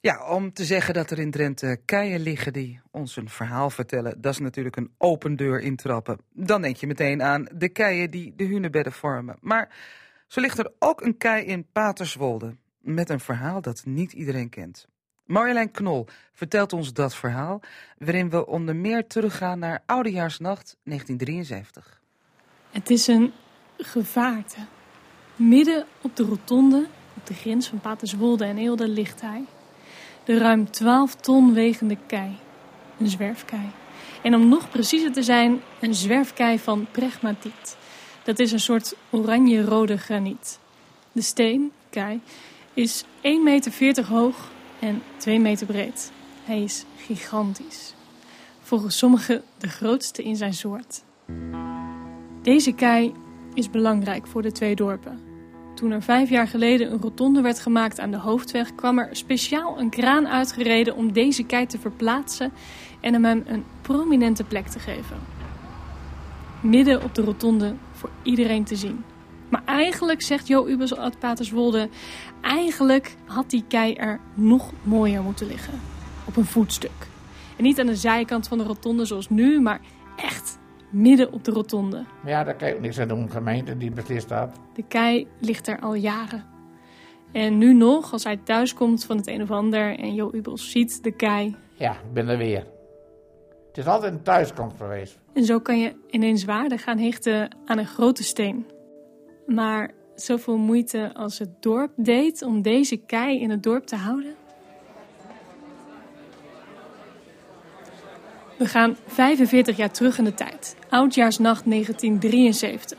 [0.00, 4.20] Ja, om te zeggen dat er in Drenthe keien liggen die ons een verhaal vertellen,
[4.20, 6.18] dat is natuurlijk een open deur intrappen.
[6.32, 9.36] Dan denk je meteen aan de keien die de hunebedden vormen.
[9.40, 9.68] Maar
[10.26, 14.88] zo ligt er ook een kei in Paterswolde, met een verhaal dat niet iedereen kent.
[15.24, 17.60] Marjolein Knol vertelt ons dat verhaal,
[17.98, 22.00] waarin we onder meer teruggaan naar Oudejaarsnacht 1973.
[22.70, 23.32] Het is een
[23.76, 24.58] gevaarte.
[25.36, 26.86] Midden op de rotonde,
[27.16, 29.44] op de grens van Paterswolde en Eelde, ligt hij.
[30.28, 32.36] De ruim 12 ton wegende kei.
[32.98, 33.70] Een zwerfkei.
[34.22, 37.76] En om nog preciezer te zijn, een zwerfkei van pregmatiet.
[38.24, 40.58] Dat is een soort oranje-rode graniet.
[41.12, 42.20] De steen, kei,
[42.74, 43.08] is 1,40
[43.42, 46.12] meter hoog en 2 meter breed.
[46.44, 47.94] Hij is gigantisch.
[48.60, 51.02] Volgens sommigen de grootste in zijn soort.
[52.42, 53.12] Deze kei
[53.54, 55.27] is belangrijk voor de twee dorpen.
[55.78, 59.78] Toen er vijf jaar geleden een rotonde werd gemaakt aan de hoofdweg, kwam er speciaal
[59.78, 62.52] een kraan uitgereden om deze kei te verplaatsen
[63.00, 65.16] en hem een prominente plek te geven.
[66.60, 69.04] Midden op de rotonde voor iedereen te zien.
[69.48, 71.16] Maar eigenlijk, zegt Jo Ubers uit
[72.40, 75.80] eigenlijk had die kei er nog mooier moeten liggen.
[76.24, 77.06] Op een voetstuk.
[77.56, 79.80] En niet aan de zijkant van de rotonde zoals nu, maar
[80.16, 80.58] echt
[80.90, 82.04] midden op de rotonde.
[82.24, 84.50] Ja, daar kan je ook niks aan doen, de gemeente die beslist dat.
[84.74, 86.44] De kei ligt er al jaren.
[87.32, 91.02] En nu nog, als hij thuiskomt van het een of ander en Jo Ubels ziet
[91.02, 91.56] de kei.
[91.74, 92.66] Ja, ik ben er weer.
[93.68, 95.18] Het is altijd een thuiskomst geweest.
[95.32, 98.66] En zo kan je ineens waarde gaan hechten aan een grote steen.
[99.46, 104.34] Maar zoveel moeite als het dorp deed om deze kei in het dorp te houden?
[108.58, 110.76] We gaan 45 jaar terug in de tijd.
[110.88, 112.98] Oudjaarsnacht 1973.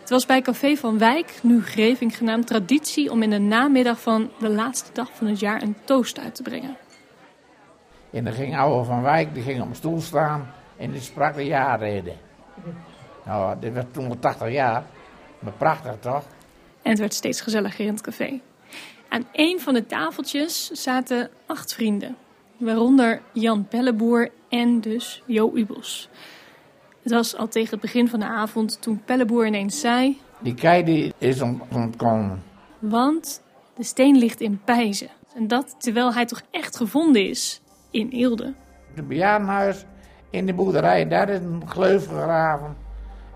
[0.00, 4.30] Het was bij Café van Wijk, nu Greving genaamd, traditie om in de namiddag van
[4.38, 6.76] de laatste dag van het jaar een toast uit te brengen.
[8.10, 11.34] En dan ging oude van Wijk, die ging op een stoel staan en die sprak
[11.34, 12.16] de jaarreden.
[13.24, 14.84] Nou, dit was toen al 80 jaar.
[15.38, 16.24] Maar prachtig toch?
[16.82, 18.40] En het werd steeds gezelliger in het café.
[19.08, 22.16] Aan een van de tafeltjes zaten acht vrienden.
[22.56, 26.08] Waaronder Jan Pelleboer en dus Jo Ubels.
[27.02, 30.20] Het was al tegen het begin van de avond toen Pelleboer ineens zei...
[30.38, 31.40] Die kei die is
[31.70, 32.42] ontkomen.
[32.78, 33.42] Want
[33.74, 35.08] De steen ligt in Pijzen.
[35.34, 38.54] En dat terwijl hij toch echt gevonden is in Eelde.
[38.94, 39.84] Het bejaardenhuis
[40.30, 42.76] in de boerderij, daar is een gleuf gegraven.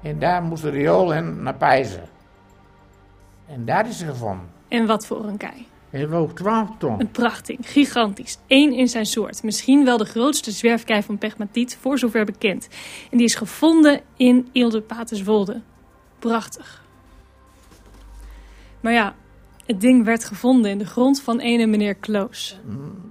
[0.03, 2.09] En daar moest de riool in naar Pijzen.
[3.47, 4.47] En daar is ze gevonden.
[4.69, 5.67] En wat voor een kei.
[5.95, 7.01] Hij woog 12 ton.
[7.01, 8.39] Een prachting, gigantisch.
[8.47, 9.43] Eén in zijn soort.
[9.43, 12.69] Misschien wel de grootste zwerfkei van pegmatiet, voor zover bekend.
[13.11, 15.61] En die is gevonden in Eelde Paterswolde.
[16.19, 16.85] Prachtig.
[18.81, 19.15] Maar ja,
[19.67, 22.61] het ding werd gevonden in de grond van ene meneer Kloos.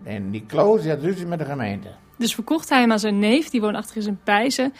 [0.03, 1.87] En die Kloos had ruzie met de gemeente.
[2.17, 4.73] Dus verkocht hij hem aan zijn neef, die woonachtig is in Pijzen.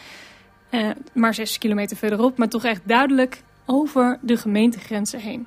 [0.70, 5.46] Eh, maar zes kilometer verderop, maar toch echt duidelijk over de gemeentegrenzen heen.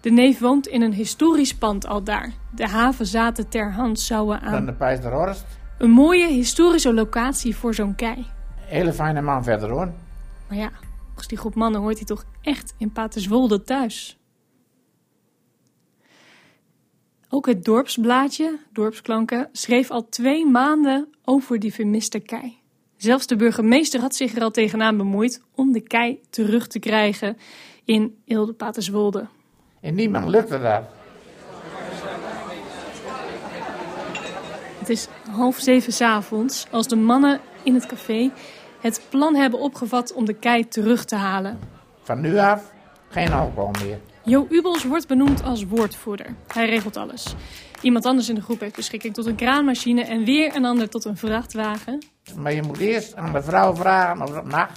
[0.00, 2.32] De neef woont in een historisch pand al daar.
[2.54, 4.66] De havenzaten ter hand zouden Dan aan.
[4.66, 5.44] de Pijs de Horst.
[5.78, 8.26] Een mooie historische locatie voor zo'n kei.
[8.56, 9.92] Hele fijne man verder hoor.
[10.48, 10.70] Maar ja,
[11.06, 14.18] volgens die groep mannen hoort hij toch echt in Paterswolde thuis.
[17.28, 22.58] Ook het dorpsblaadje, Dorpsklanken, schreef al twee maanden over die vermiste kei.
[22.96, 27.36] Zelfs de burgemeester had zich er al tegenaan bemoeid om de kei terug te krijgen
[27.84, 29.28] in Eelde Paterswolde.
[29.80, 30.82] En niemand lukte dat.
[34.78, 38.30] Het is half zeven 's avonds als de mannen in het café
[38.80, 41.58] het plan hebben opgevat om de kei terug te halen.
[42.02, 42.72] Van nu af
[43.08, 43.98] geen alcohol meer.
[44.22, 46.26] Jo Ubels wordt benoemd als woordvoerder.
[46.52, 47.34] Hij regelt alles.
[47.80, 51.04] Iemand anders in de groep heeft beschikking tot een kraanmachine en weer een ander tot
[51.04, 51.98] een vrachtwagen.
[52.36, 54.70] Maar je moet eerst aan de vrouw vragen of het mag.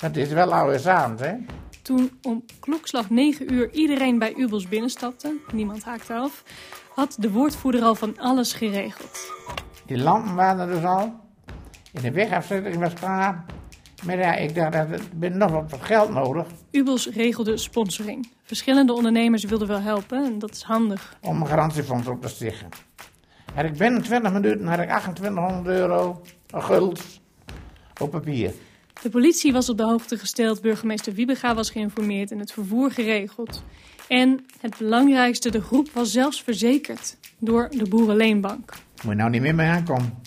[0.00, 1.32] Het is wel oude avond, hè?
[1.82, 6.44] Toen om klokslag 9 uur iedereen bij Ubels binnenstapte, niemand haakte af,
[6.94, 9.32] had de woordvoerder al van alles geregeld.
[9.86, 11.20] Die lampen waren er dus al.
[11.92, 13.44] In de wegafzetting was klaar.
[14.04, 18.30] Maar ja, ik dacht, dat ben nog wat geld nodig Ubels regelde sponsoring.
[18.42, 21.16] Verschillende ondernemers wilden wel helpen en dat is handig.
[21.20, 22.68] om een garantiefonds op te stichten.
[23.54, 27.20] Had ik binnen 20 minuten had ik 2800 euro, een guld,
[28.00, 28.52] op papier.
[29.02, 33.64] De politie was op de hoogte gesteld, burgemeester Wiebega was geïnformeerd en het vervoer geregeld.
[34.08, 38.72] En het belangrijkste, de groep was zelfs verzekerd door de Boerenleenbank.
[39.02, 40.18] Moet je nou niet meer mee aankomen.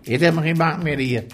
[0.00, 1.24] Je hebt helemaal geen bank meer hier.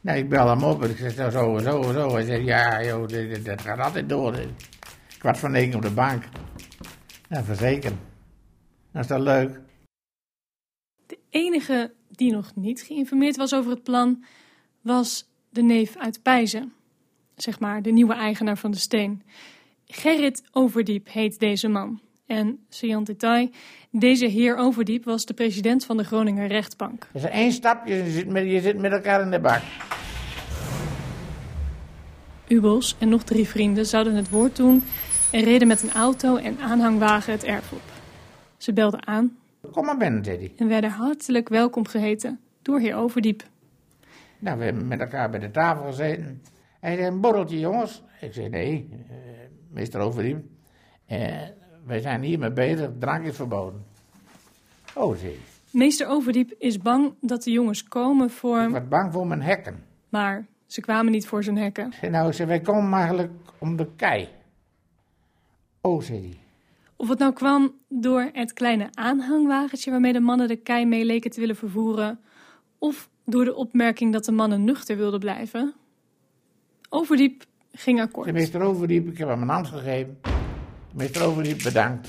[0.00, 2.12] Nou, ik bel hem op en ik zeg zo zo en zo.
[2.12, 3.08] Hij zegt, ja, joh,
[3.44, 4.32] dat gaat altijd door.
[4.32, 4.48] dit.
[5.18, 6.24] Kwart van negen op de bank.
[7.28, 7.94] Nou, verzekerd.
[8.92, 9.60] Dat is dat leuk.
[11.06, 14.24] De enige die nog niet geïnformeerd was over het plan,
[14.80, 15.28] was
[15.58, 16.72] de neef uit Pijzen.
[17.36, 19.22] Zeg maar, de nieuwe eigenaar van de steen.
[19.86, 22.00] Gerrit Overdiep heet deze man.
[22.26, 23.50] En, saillant detail,
[23.90, 27.08] deze heer Overdiep was de president van de Groninger Rechtbank.
[27.12, 29.62] Er is één stapje, je zit, met, je zit met elkaar in de bak.
[32.48, 34.82] Ubels en nog drie vrienden zouden het woord doen
[35.30, 37.92] en reden met een auto en aanhangwagen het erf op.
[38.56, 39.36] Ze belden aan
[39.72, 40.52] Kom maar binnen, hij.
[40.56, 43.42] en werden hartelijk welkom geheten door heer Overdiep.
[44.38, 46.42] Nou, we hebben met elkaar bij de tafel gezeten.
[46.80, 48.02] Hij zei, een borreltje, jongens.
[48.20, 49.16] Ik zei, nee, eh,
[49.70, 50.44] meester Overdiep.
[51.06, 51.42] Eh,
[51.86, 53.84] wij zijn hiermee bezig, drank is verboden.
[54.94, 55.40] Oh, zei hij.
[55.70, 58.62] Meester Overdiep is bang dat de jongens komen voor...
[58.62, 59.84] Ik was bang voor mijn hekken.
[60.08, 61.92] Maar ze kwamen niet voor zijn hekken.
[62.10, 64.28] Nou, zei, wij komen eigenlijk om de kei.
[65.80, 66.36] Oh, zei hij.
[66.96, 71.30] Of het nou kwam door het kleine aanhangwagentje waarmee de mannen de kei mee leken
[71.30, 72.20] te willen vervoeren,
[72.78, 75.74] of door de opmerking dat de mannen nuchter wilden blijven.
[76.88, 78.26] Overdiep ging akkoord.
[78.26, 80.18] De meester Overdiep, ik heb hem een hand gegeven.
[80.94, 82.08] Meester Overdiep, bedankt.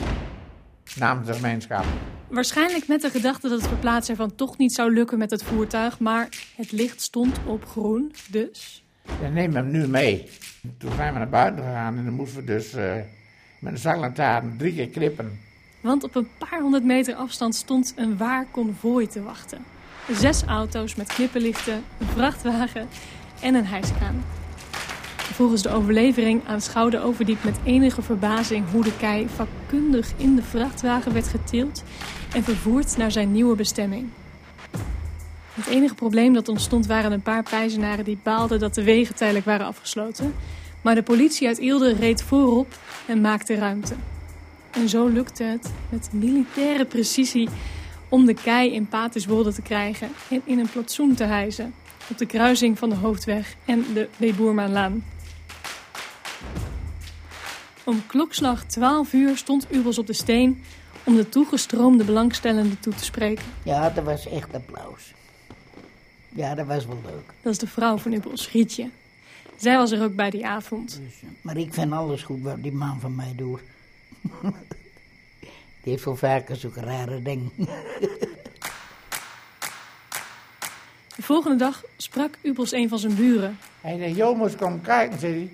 [0.95, 1.86] Namens de gemeenschap.
[2.28, 5.99] Waarschijnlijk met de gedachte dat het verplaatsen ervan toch niet zou lukken met het voertuig,
[5.99, 8.84] maar het licht stond op groen, dus...
[9.22, 10.30] Dan neem hem nu mee.
[10.78, 12.95] Toen zijn we naar buiten gegaan en dan moesten we dus eh,
[13.59, 15.39] met een zaklantaarn drie keer knippen.
[15.82, 19.65] Want op een paar honderd meter afstand stond een waar konvooi te wachten.
[20.14, 22.88] Zes auto's met knipperlichten, een vrachtwagen
[23.41, 24.24] en een hijskraan.
[25.34, 31.14] Volgens de overlevering aanschouwde Overdiep met enige verbazing hoe de kei vakkundig in de vrachtwagen
[31.14, 31.84] werd getild
[32.34, 34.10] en vervoerd naar zijn nieuwe bestemming.
[35.53, 39.45] Het enige probleem dat ontstond waren een paar pijzenaren die baalden dat de wegen tijdelijk
[39.45, 40.34] waren afgesloten.
[40.82, 43.95] Maar de politie uit Eelde reed voorop en maakte ruimte.
[44.72, 47.49] En zo lukte het met militaire precisie
[48.10, 51.74] om de kei in Paterswolde te krijgen en in een plantsoen te hijsen
[52.10, 55.03] op de kruising van de Hoofdweg en de Weeboermaanlaan.
[57.84, 60.64] Om klokslag 12 uur stond Ubels op de steen
[61.03, 63.45] om de toegestroomde belangstellenden toe te spreken.
[63.64, 65.14] Ja, dat was echt applaus.
[66.30, 67.34] Ja, dat was wel leuk.
[67.41, 68.89] Dat is de vrouw van Ubels, Rietje.
[69.57, 71.01] Zij was er ook bij die avond.
[71.41, 73.60] Maar ik vind alles goed wat die man van mij doet.
[75.90, 77.52] Die heeft zo vaker zulke rare dingen.
[81.16, 83.58] De volgende dag sprak Ubels een van zijn buren.
[83.82, 85.52] Hij zei, jongens, kom kijken, zei hij.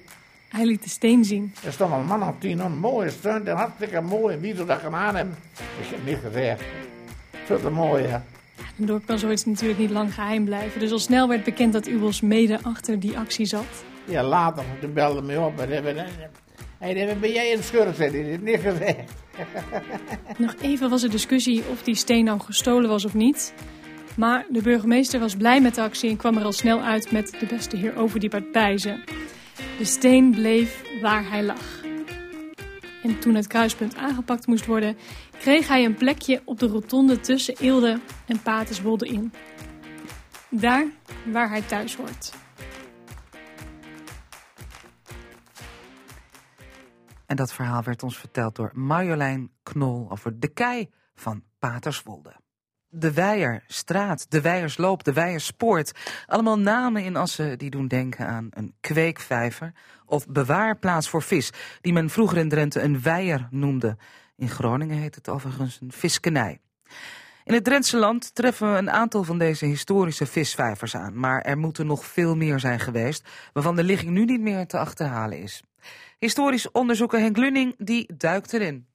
[0.49, 1.53] Hij liet de steen zien.
[1.63, 4.35] Er stond een man op tien, een mooie stunt en hartstikke mooi.
[4.35, 5.35] En wie zou dat gedaan hebben?
[5.55, 6.63] Ik heb niet gezegd.
[7.45, 8.23] Veel te mooi, ja.
[8.77, 10.79] En door kan zoiets natuurlijk niet lang geheim blijven.
[10.79, 13.83] Dus al snel werd bekend dat Ubels mede achter die actie zat.
[14.05, 15.53] Ja, later, toen belde me op.
[16.93, 17.95] Zei, ben jij een schurk?
[17.95, 18.37] zei hij.
[18.41, 19.11] Niet gezegd.
[20.37, 23.53] Nog even was er discussie of die steen nou gestolen was of niet.
[24.17, 27.35] Maar de burgemeester was blij met de actie en kwam er al snel uit met
[27.39, 29.03] de beste heer over die partijzen.
[29.77, 31.83] De steen bleef waar hij lag.
[33.03, 34.97] En toen het kruispunt aangepakt moest worden,
[35.39, 39.33] kreeg hij een plekje op de rotonde tussen Eelde en Paterswolde in.
[40.49, 40.85] Daar
[41.23, 42.44] waar hij thuis hoort.
[47.25, 52.35] En dat verhaal werd ons verteld door Marjolein Knol over de kei van Paterswolde.
[52.87, 55.91] De Weijerstraat, de Weijersloop, de Weijerspoort.
[56.25, 59.73] Allemaal namen in Assen die doen denken aan een kweekvijver
[60.05, 61.51] of bewaarplaats voor vis,
[61.81, 63.97] die men vroeger in Drenthe een weijer noemde.
[64.35, 66.59] In Groningen heet het overigens een viskenij.
[67.43, 71.57] In het Drentse land treffen we een aantal van deze historische visvijvers aan, maar er
[71.57, 75.63] moeten nog veel meer zijn geweest, waarvan de ligging nu niet meer te achterhalen is.
[76.19, 78.87] Historisch onderzoeker Henk Lunning die duikt erin.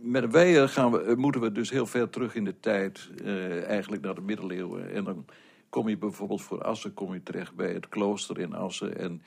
[0.00, 3.64] Met een weier gaan we, moeten we dus heel ver terug in de tijd, eh,
[3.68, 4.92] eigenlijk naar de middeleeuwen.
[4.92, 5.24] En dan
[5.68, 8.98] kom je bijvoorbeeld voor Assen kom je terecht bij het klooster in Assen.
[8.98, 9.22] En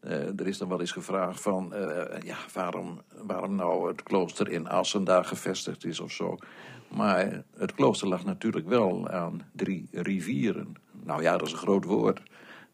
[0.00, 4.50] eh, er is dan wel eens gevraagd van, eh, ja, waarom, waarom nou het klooster
[4.50, 6.36] in Assen daar gevestigd is of zo.
[6.88, 10.74] Maar het klooster lag natuurlijk wel aan drie rivieren.
[11.04, 12.22] Nou ja, dat is een groot woord.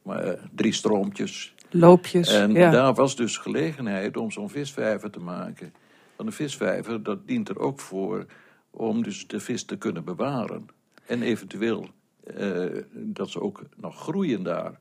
[0.03, 1.54] Maar eh, drie stroompjes.
[1.77, 2.71] Loopjes, En ja.
[2.71, 5.73] daar was dus gelegenheid om zo'n visvijver te maken.
[6.17, 8.27] Want een visvijver, dat dient er ook voor
[8.71, 10.67] om dus de vis te kunnen bewaren.
[11.07, 11.89] En eventueel
[12.37, 14.79] eh, dat ze ook nog groeien daar.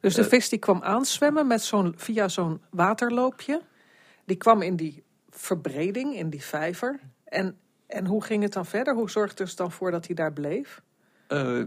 [0.00, 3.60] Dus de Eh, vis die kwam aanzwemmen met zo'n, via zo'n waterloopje.
[4.24, 7.00] Die kwam in die verbreding, in die vijver.
[7.24, 7.56] En,
[7.86, 8.94] en hoe ging het dan verder?
[8.94, 10.82] Hoe zorgde het dan voor dat hij daar bleef?
[11.26, 11.62] Eh,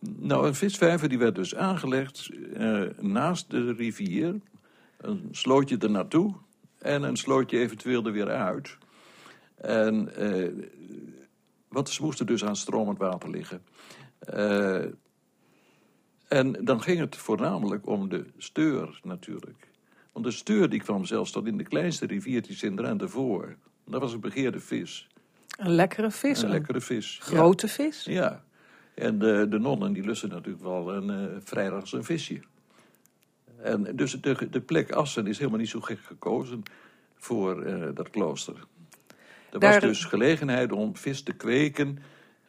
[0.00, 4.40] nou, een visvijver die werd dus aangelegd eh, naast de rivier.
[4.96, 6.34] Een slootje er naartoe
[6.78, 8.76] en een slootje eventueel er weer uit.
[9.54, 10.66] En eh,
[11.68, 13.62] want ze moesten dus aan stromend water liggen.
[14.18, 14.84] Eh,
[16.28, 19.68] en dan ging het voornamelijk om de steur natuurlijk.
[20.12, 23.56] Want de steur die kwam zelfs tot in de kleinste riviertjes in Drenthe voor.
[23.84, 25.08] Dat was een begeerde vis.
[25.58, 26.42] Een lekkere vis.
[26.42, 27.18] Een lekkere vis.
[27.22, 27.72] grote ja.
[27.72, 28.04] vis.
[28.04, 28.44] Ja.
[29.00, 32.40] En de, de nonnen die lusten natuurlijk wel een uh, vrijdags een visje.
[33.62, 36.62] En dus de, de plek Assen is helemaal niet zo gek gekozen
[37.16, 38.54] voor uh, dat klooster.
[39.50, 41.98] Er Daar- was dus gelegenheid om vis te kweken,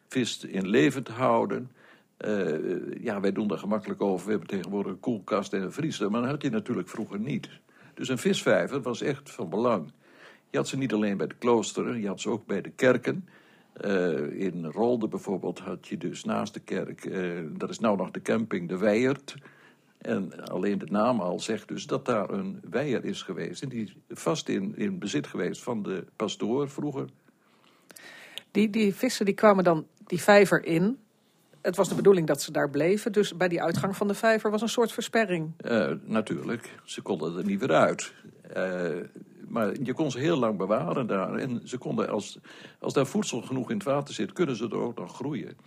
[0.08, 1.72] vis in leven te houden.
[2.26, 4.26] Uh, ja, wij doen daar gemakkelijk over.
[4.26, 7.50] We hebben tegenwoordig een koelkast en een vriezer, maar dat had je natuurlijk vroeger niet.
[7.94, 9.92] Dus een visvijver was echt van belang.
[10.50, 13.28] Je had ze niet alleen bij de kloosteren, je had ze ook bij de kerken.
[13.86, 18.12] Uh, in Rolde bijvoorbeeld had je dus naast de kerk, uh, dat is nou nog
[18.12, 19.36] de camping De Weijert.
[19.98, 23.62] En alleen de naam al zegt dus dat daar een weier is geweest.
[23.62, 27.06] En die vast in, in bezit geweest van de pastoor vroeger.
[28.52, 30.98] Die, die vissen die kwamen dan die vijver in.
[31.62, 33.12] Het was de bedoeling dat ze daar bleven.
[33.12, 35.52] Dus bij die uitgang van de vijver was een soort versperring.
[35.62, 38.14] Uh, natuurlijk, ze konden er niet weer uit.
[39.52, 41.36] Maar je kon ze heel lang bewaren daar.
[41.36, 42.40] En ze konden, als,
[42.80, 45.58] als daar voedsel genoeg in het water zit, kunnen ze er ook nog groeien.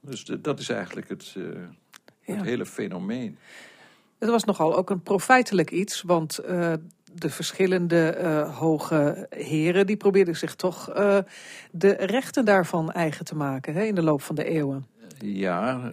[0.00, 1.44] Dus de, dat is eigenlijk het, uh,
[2.20, 2.42] het ja.
[2.42, 3.38] hele fenomeen.
[4.18, 6.72] Het was nogal ook een profijtelijk iets, want uh,
[7.12, 10.84] de verschillende uh, hoge heren die probeerden zich toch
[11.70, 14.86] de rechten daarvan eigen te maken hè, in de loop van de eeuwen.
[15.18, 15.90] Ja,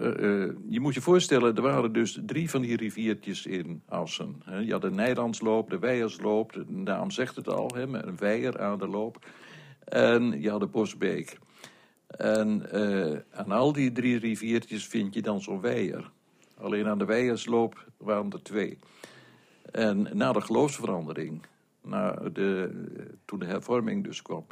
[0.70, 4.42] je moet je voorstellen, er waren dus drie van die riviertjes in Assen.
[4.66, 8.78] Je had de Nijlandsloop, de Weijersloop, de naam zegt het al, hè, een weier aan
[8.78, 9.26] de loop.
[9.86, 11.38] En je had de Bosbeek.
[12.08, 12.70] En
[13.32, 16.12] aan al die drie riviertjes vind je dan zo'n weier.
[16.58, 18.78] Alleen aan de Weijersloop waren er twee.
[19.72, 21.42] En na de geloofsverandering,
[21.82, 22.72] na de,
[23.26, 24.46] toen de hervorming dus kwam,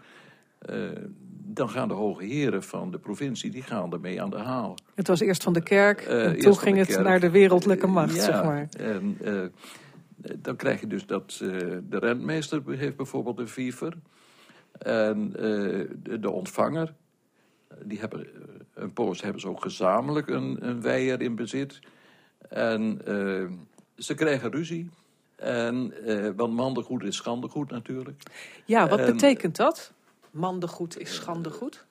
[1.54, 4.76] dan gaan de hoge heren van de provincie, die gaan ermee aan de haal.
[4.96, 7.04] Het was eerst van de kerk, uh, en toen ging het kerk.
[7.04, 8.70] naar de wereldlijke macht, ja, zeg maar.
[8.78, 9.42] En uh,
[10.38, 11.36] dan krijg je dus dat
[11.90, 13.94] de rentmeester heeft bijvoorbeeld een viever.
[14.78, 16.94] En de, de ontvanger,
[17.84, 18.28] die hebben
[18.74, 21.80] een poos hebben ze ook gezamenlijk een, een weier in bezit.
[22.50, 23.02] En
[23.98, 24.90] ze krijgen ruzie.
[25.36, 25.94] En,
[26.36, 28.22] want mandengoed is schandegoed natuurlijk.
[28.66, 29.94] Ja, wat en, betekent dat?
[30.32, 31.86] Mandengoed is schandegoed?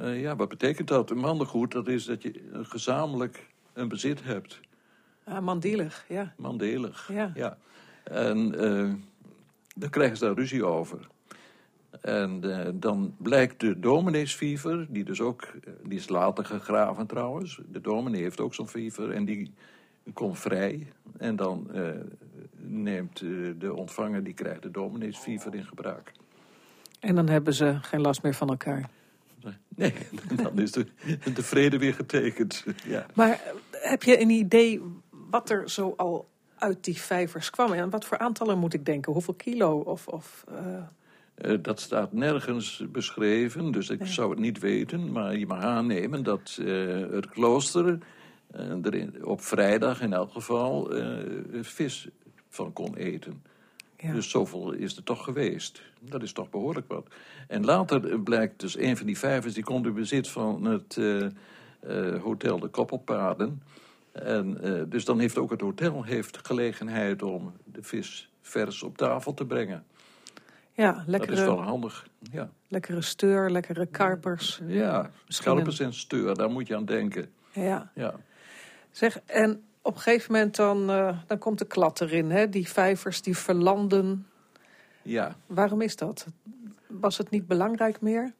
[0.00, 1.14] Eh, ja, wat betekent dat?
[1.14, 4.60] Mandengoed, dat is dat je gezamenlijk een bezit hebt.
[5.24, 6.34] Ah, mandelig, ja.
[6.36, 7.32] Mandelig, Ja.
[7.34, 7.58] ja.
[8.04, 8.92] En eh
[9.76, 11.06] daar krijgen ze daar ruzie over.
[12.00, 15.48] En eh, dan blijkt de domineesviever, die dus ook,
[15.82, 17.60] die is later gegraven trouwens.
[17.66, 19.52] De dominee heeft ook zo'n viever en die
[20.12, 20.92] komt vrij.
[21.18, 21.70] En dan
[22.56, 23.18] neemt
[23.58, 26.12] de ontvanger, die krijgt de domineesviever in gebruik.
[27.02, 28.88] En dan hebben ze geen last meer van elkaar.
[29.68, 29.94] Nee,
[30.42, 30.86] dan is de,
[31.34, 32.64] de vrede weer getekend.
[32.84, 33.06] Ja.
[33.14, 33.38] Maar eh,
[33.70, 34.80] heb je een idee
[35.10, 36.28] wat er zo al
[36.58, 37.72] uit die vijvers kwam?
[37.72, 39.12] En wat voor aantallen moet ik denken?
[39.12, 39.78] Hoeveel kilo?
[39.78, 40.82] Of, of, eh,
[41.34, 45.12] Eh, dat staat nergens beschreven, dus ik zou het niet weten.
[45.12, 46.58] Maar je mag aannemen dat
[47.10, 47.98] het klooster
[48.50, 50.90] eh, er op vrijdag in elk geval
[51.60, 52.08] vis
[52.48, 53.42] van kon eten.
[54.10, 55.82] Dus zoveel is er toch geweest.
[56.00, 57.06] Dat is toch behoorlijk wat.
[57.48, 59.54] En later blijkt dus een van die vijvers...
[59.54, 63.62] die komt in bezit van het eh, eh, hotel De Koppelpaden.
[64.12, 68.96] En, eh, dus dan heeft ook het hotel heeft gelegenheid om de vis vers op
[68.96, 69.84] tafel te brengen.
[70.72, 72.50] ja, Dat lekkere, is wel handig, ja.
[72.68, 74.60] lekkere steur, lekkere karpers.
[74.66, 77.32] Ja, schelpers en steur, daar moet je aan denken.
[77.52, 77.90] Ja.
[77.94, 78.14] Ja.
[78.90, 82.48] Zeg, en op een gegeven moment dan, eh, dan komt de klad erin, hè?
[82.48, 84.26] Die vijvers die verlanden.
[85.02, 86.26] Ja, Waarom is dat?
[86.86, 88.32] Was het niet belangrijk meer?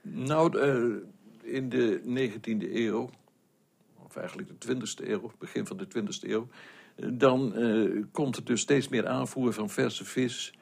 [0.00, 3.10] nou, eh, in de 19e eeuw,
[4.04, 6.48] of eigenlijk de 20e eeuw, begin van de 20e eeuw,
[6.94, 7.54] eh, dan
[8.12, 10.54] komt er dus steeds meer aanvoer van verse vis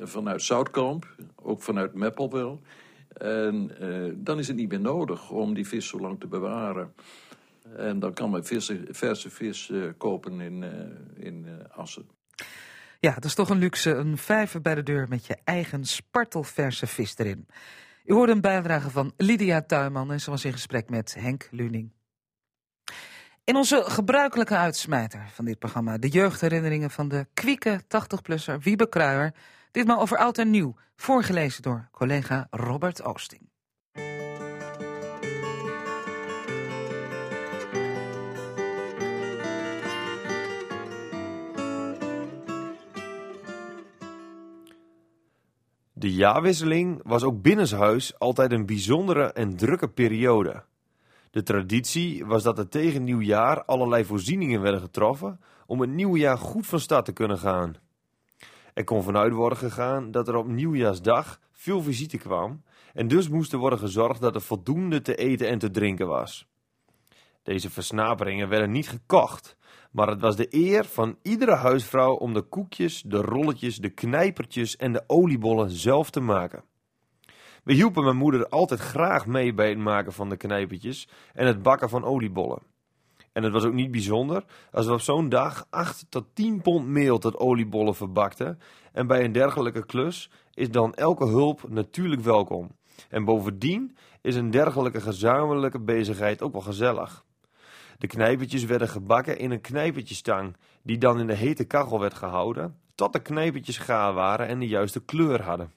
[0.00, 2.60] vanuit Zoutkamp, ook vanuit Meppel wel.
[3.12, 3.70] En
[4.16, 6.92] dan is het niet meer nodig om die vis zo lang te bewaren.
[7.76, 8.44] En dan kan men
[8.90, 12.08] verse, vis eh, kopen in, eh, in eh, Assen.
[13.00, 13.94] Ja, dat is toch een luxe.
[13.94, 17.46] Een vijver bij de deur met je eigen spartelverse vis erin.
[18.04, 21.92] U hoorde een bijdrage van Lydia Tuinman en ze was in gesprek met Henk Luning.
[23.44, 29.34] In onze gebruikelijke uitsmijter van dit programma, de jeugdherinneringen van de kwieke 80-plusser Wiebe Kruijer.
[29.70, 33.49] Ditmaal over oud en nieuw, voorgelezen door collega Robert Oosting.
[46.00, 50.64] De jaarwisseling was ook binnenshuis altijd een bijzondere en drukke periode.
[51.30, 56.38] De traditie was dat er tegen nieuwjaar allerlei voorzieningen werden getroffen om het nieuwe jaar
[56.38, 57.74] goed van start te kunnen gaan.
[58.74, 62.62] Er kon vanuit worden gegaan dat er op nieuwjaarsdag veel visite kwam
[62.94, 66.49] en dus moest er worden gezorgd dat er voldoende te eten en te drinken was.
[67.50, 69.56] Deze versnaperingen werden niet gekocht,
[69.90, 74.76] maar het was de eer van iedere huisvrouw om de koekjes, de rolletjes, de knijpertjes
[74.76, 76.64] en de oliebollen zelf te maken.
[77.64, 81.62] We hielpen mijn moeder altijd graag mee bij het maken van de knijpertjes en het
[81.62, 82.62] bakken van oliebollen.
[83.32, 86.86] En het was ook niet bijzonder als we op zo'n dag 8 tot 10 pond
[86.86, 88.58] meel tot oliebollen verbakten.
[88.92, 92.70] En bij een dergelijke klus is dan elke hulp natuurlijk welkom.
[93.08, 97.28] En bovendien is een dergelijke gezamenlijke bezigheid ook wel gezellig.
[98.00, 102.76] De knijpertjes werden gebakken in een knijpertjestang, die dan in de hete kachel werd gehouden,
[102.94, 105.72] tot de knijpertjes gaar waren en de juiste kleur hadden.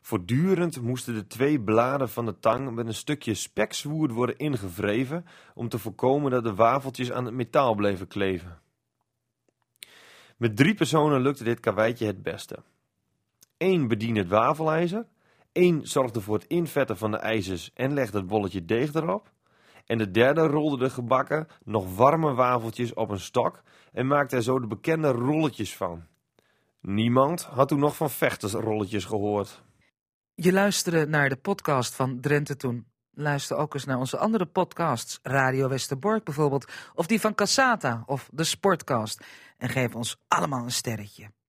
[0.00, 5.68] Voortdurend moesten de twee bladen van de tang met een stukje spekzwoerd worden ingevreven om
[5.68, 8.58] te voorkomen dat de wafeltjes aan het metaal bleven kleven.
[10.36, 12.62] Met drie personen lukte dit karweitje het beste.
[13.56, 15.06] Eén bediende het wafelijzer,
[15.52, 19.30] één zorgde voor het invetten van de ijzers en legde het bolletje deeg erop,
[19.90, 23.62] en de derde rolde de gebakken, nog warme wafeltjes op een stok
[23.92, 26.04] en maakte er zo de bekende rolletjes van.
[26.80, 29.62] Niemand had toen nog van vechtersrolletjes gehoord.
[30.34, 32.86] Je luisterde naar de podcast van Drenthe Toen.
[33.10, 38.28] Luister ook eens naar onze andere podcasts, Radio Westerbork bijvoorbeeld, of die van Cassata of
[38.32, 39.24] de Sportcast.
[39.58, 41.30] En geef ons allemaal een sterretje.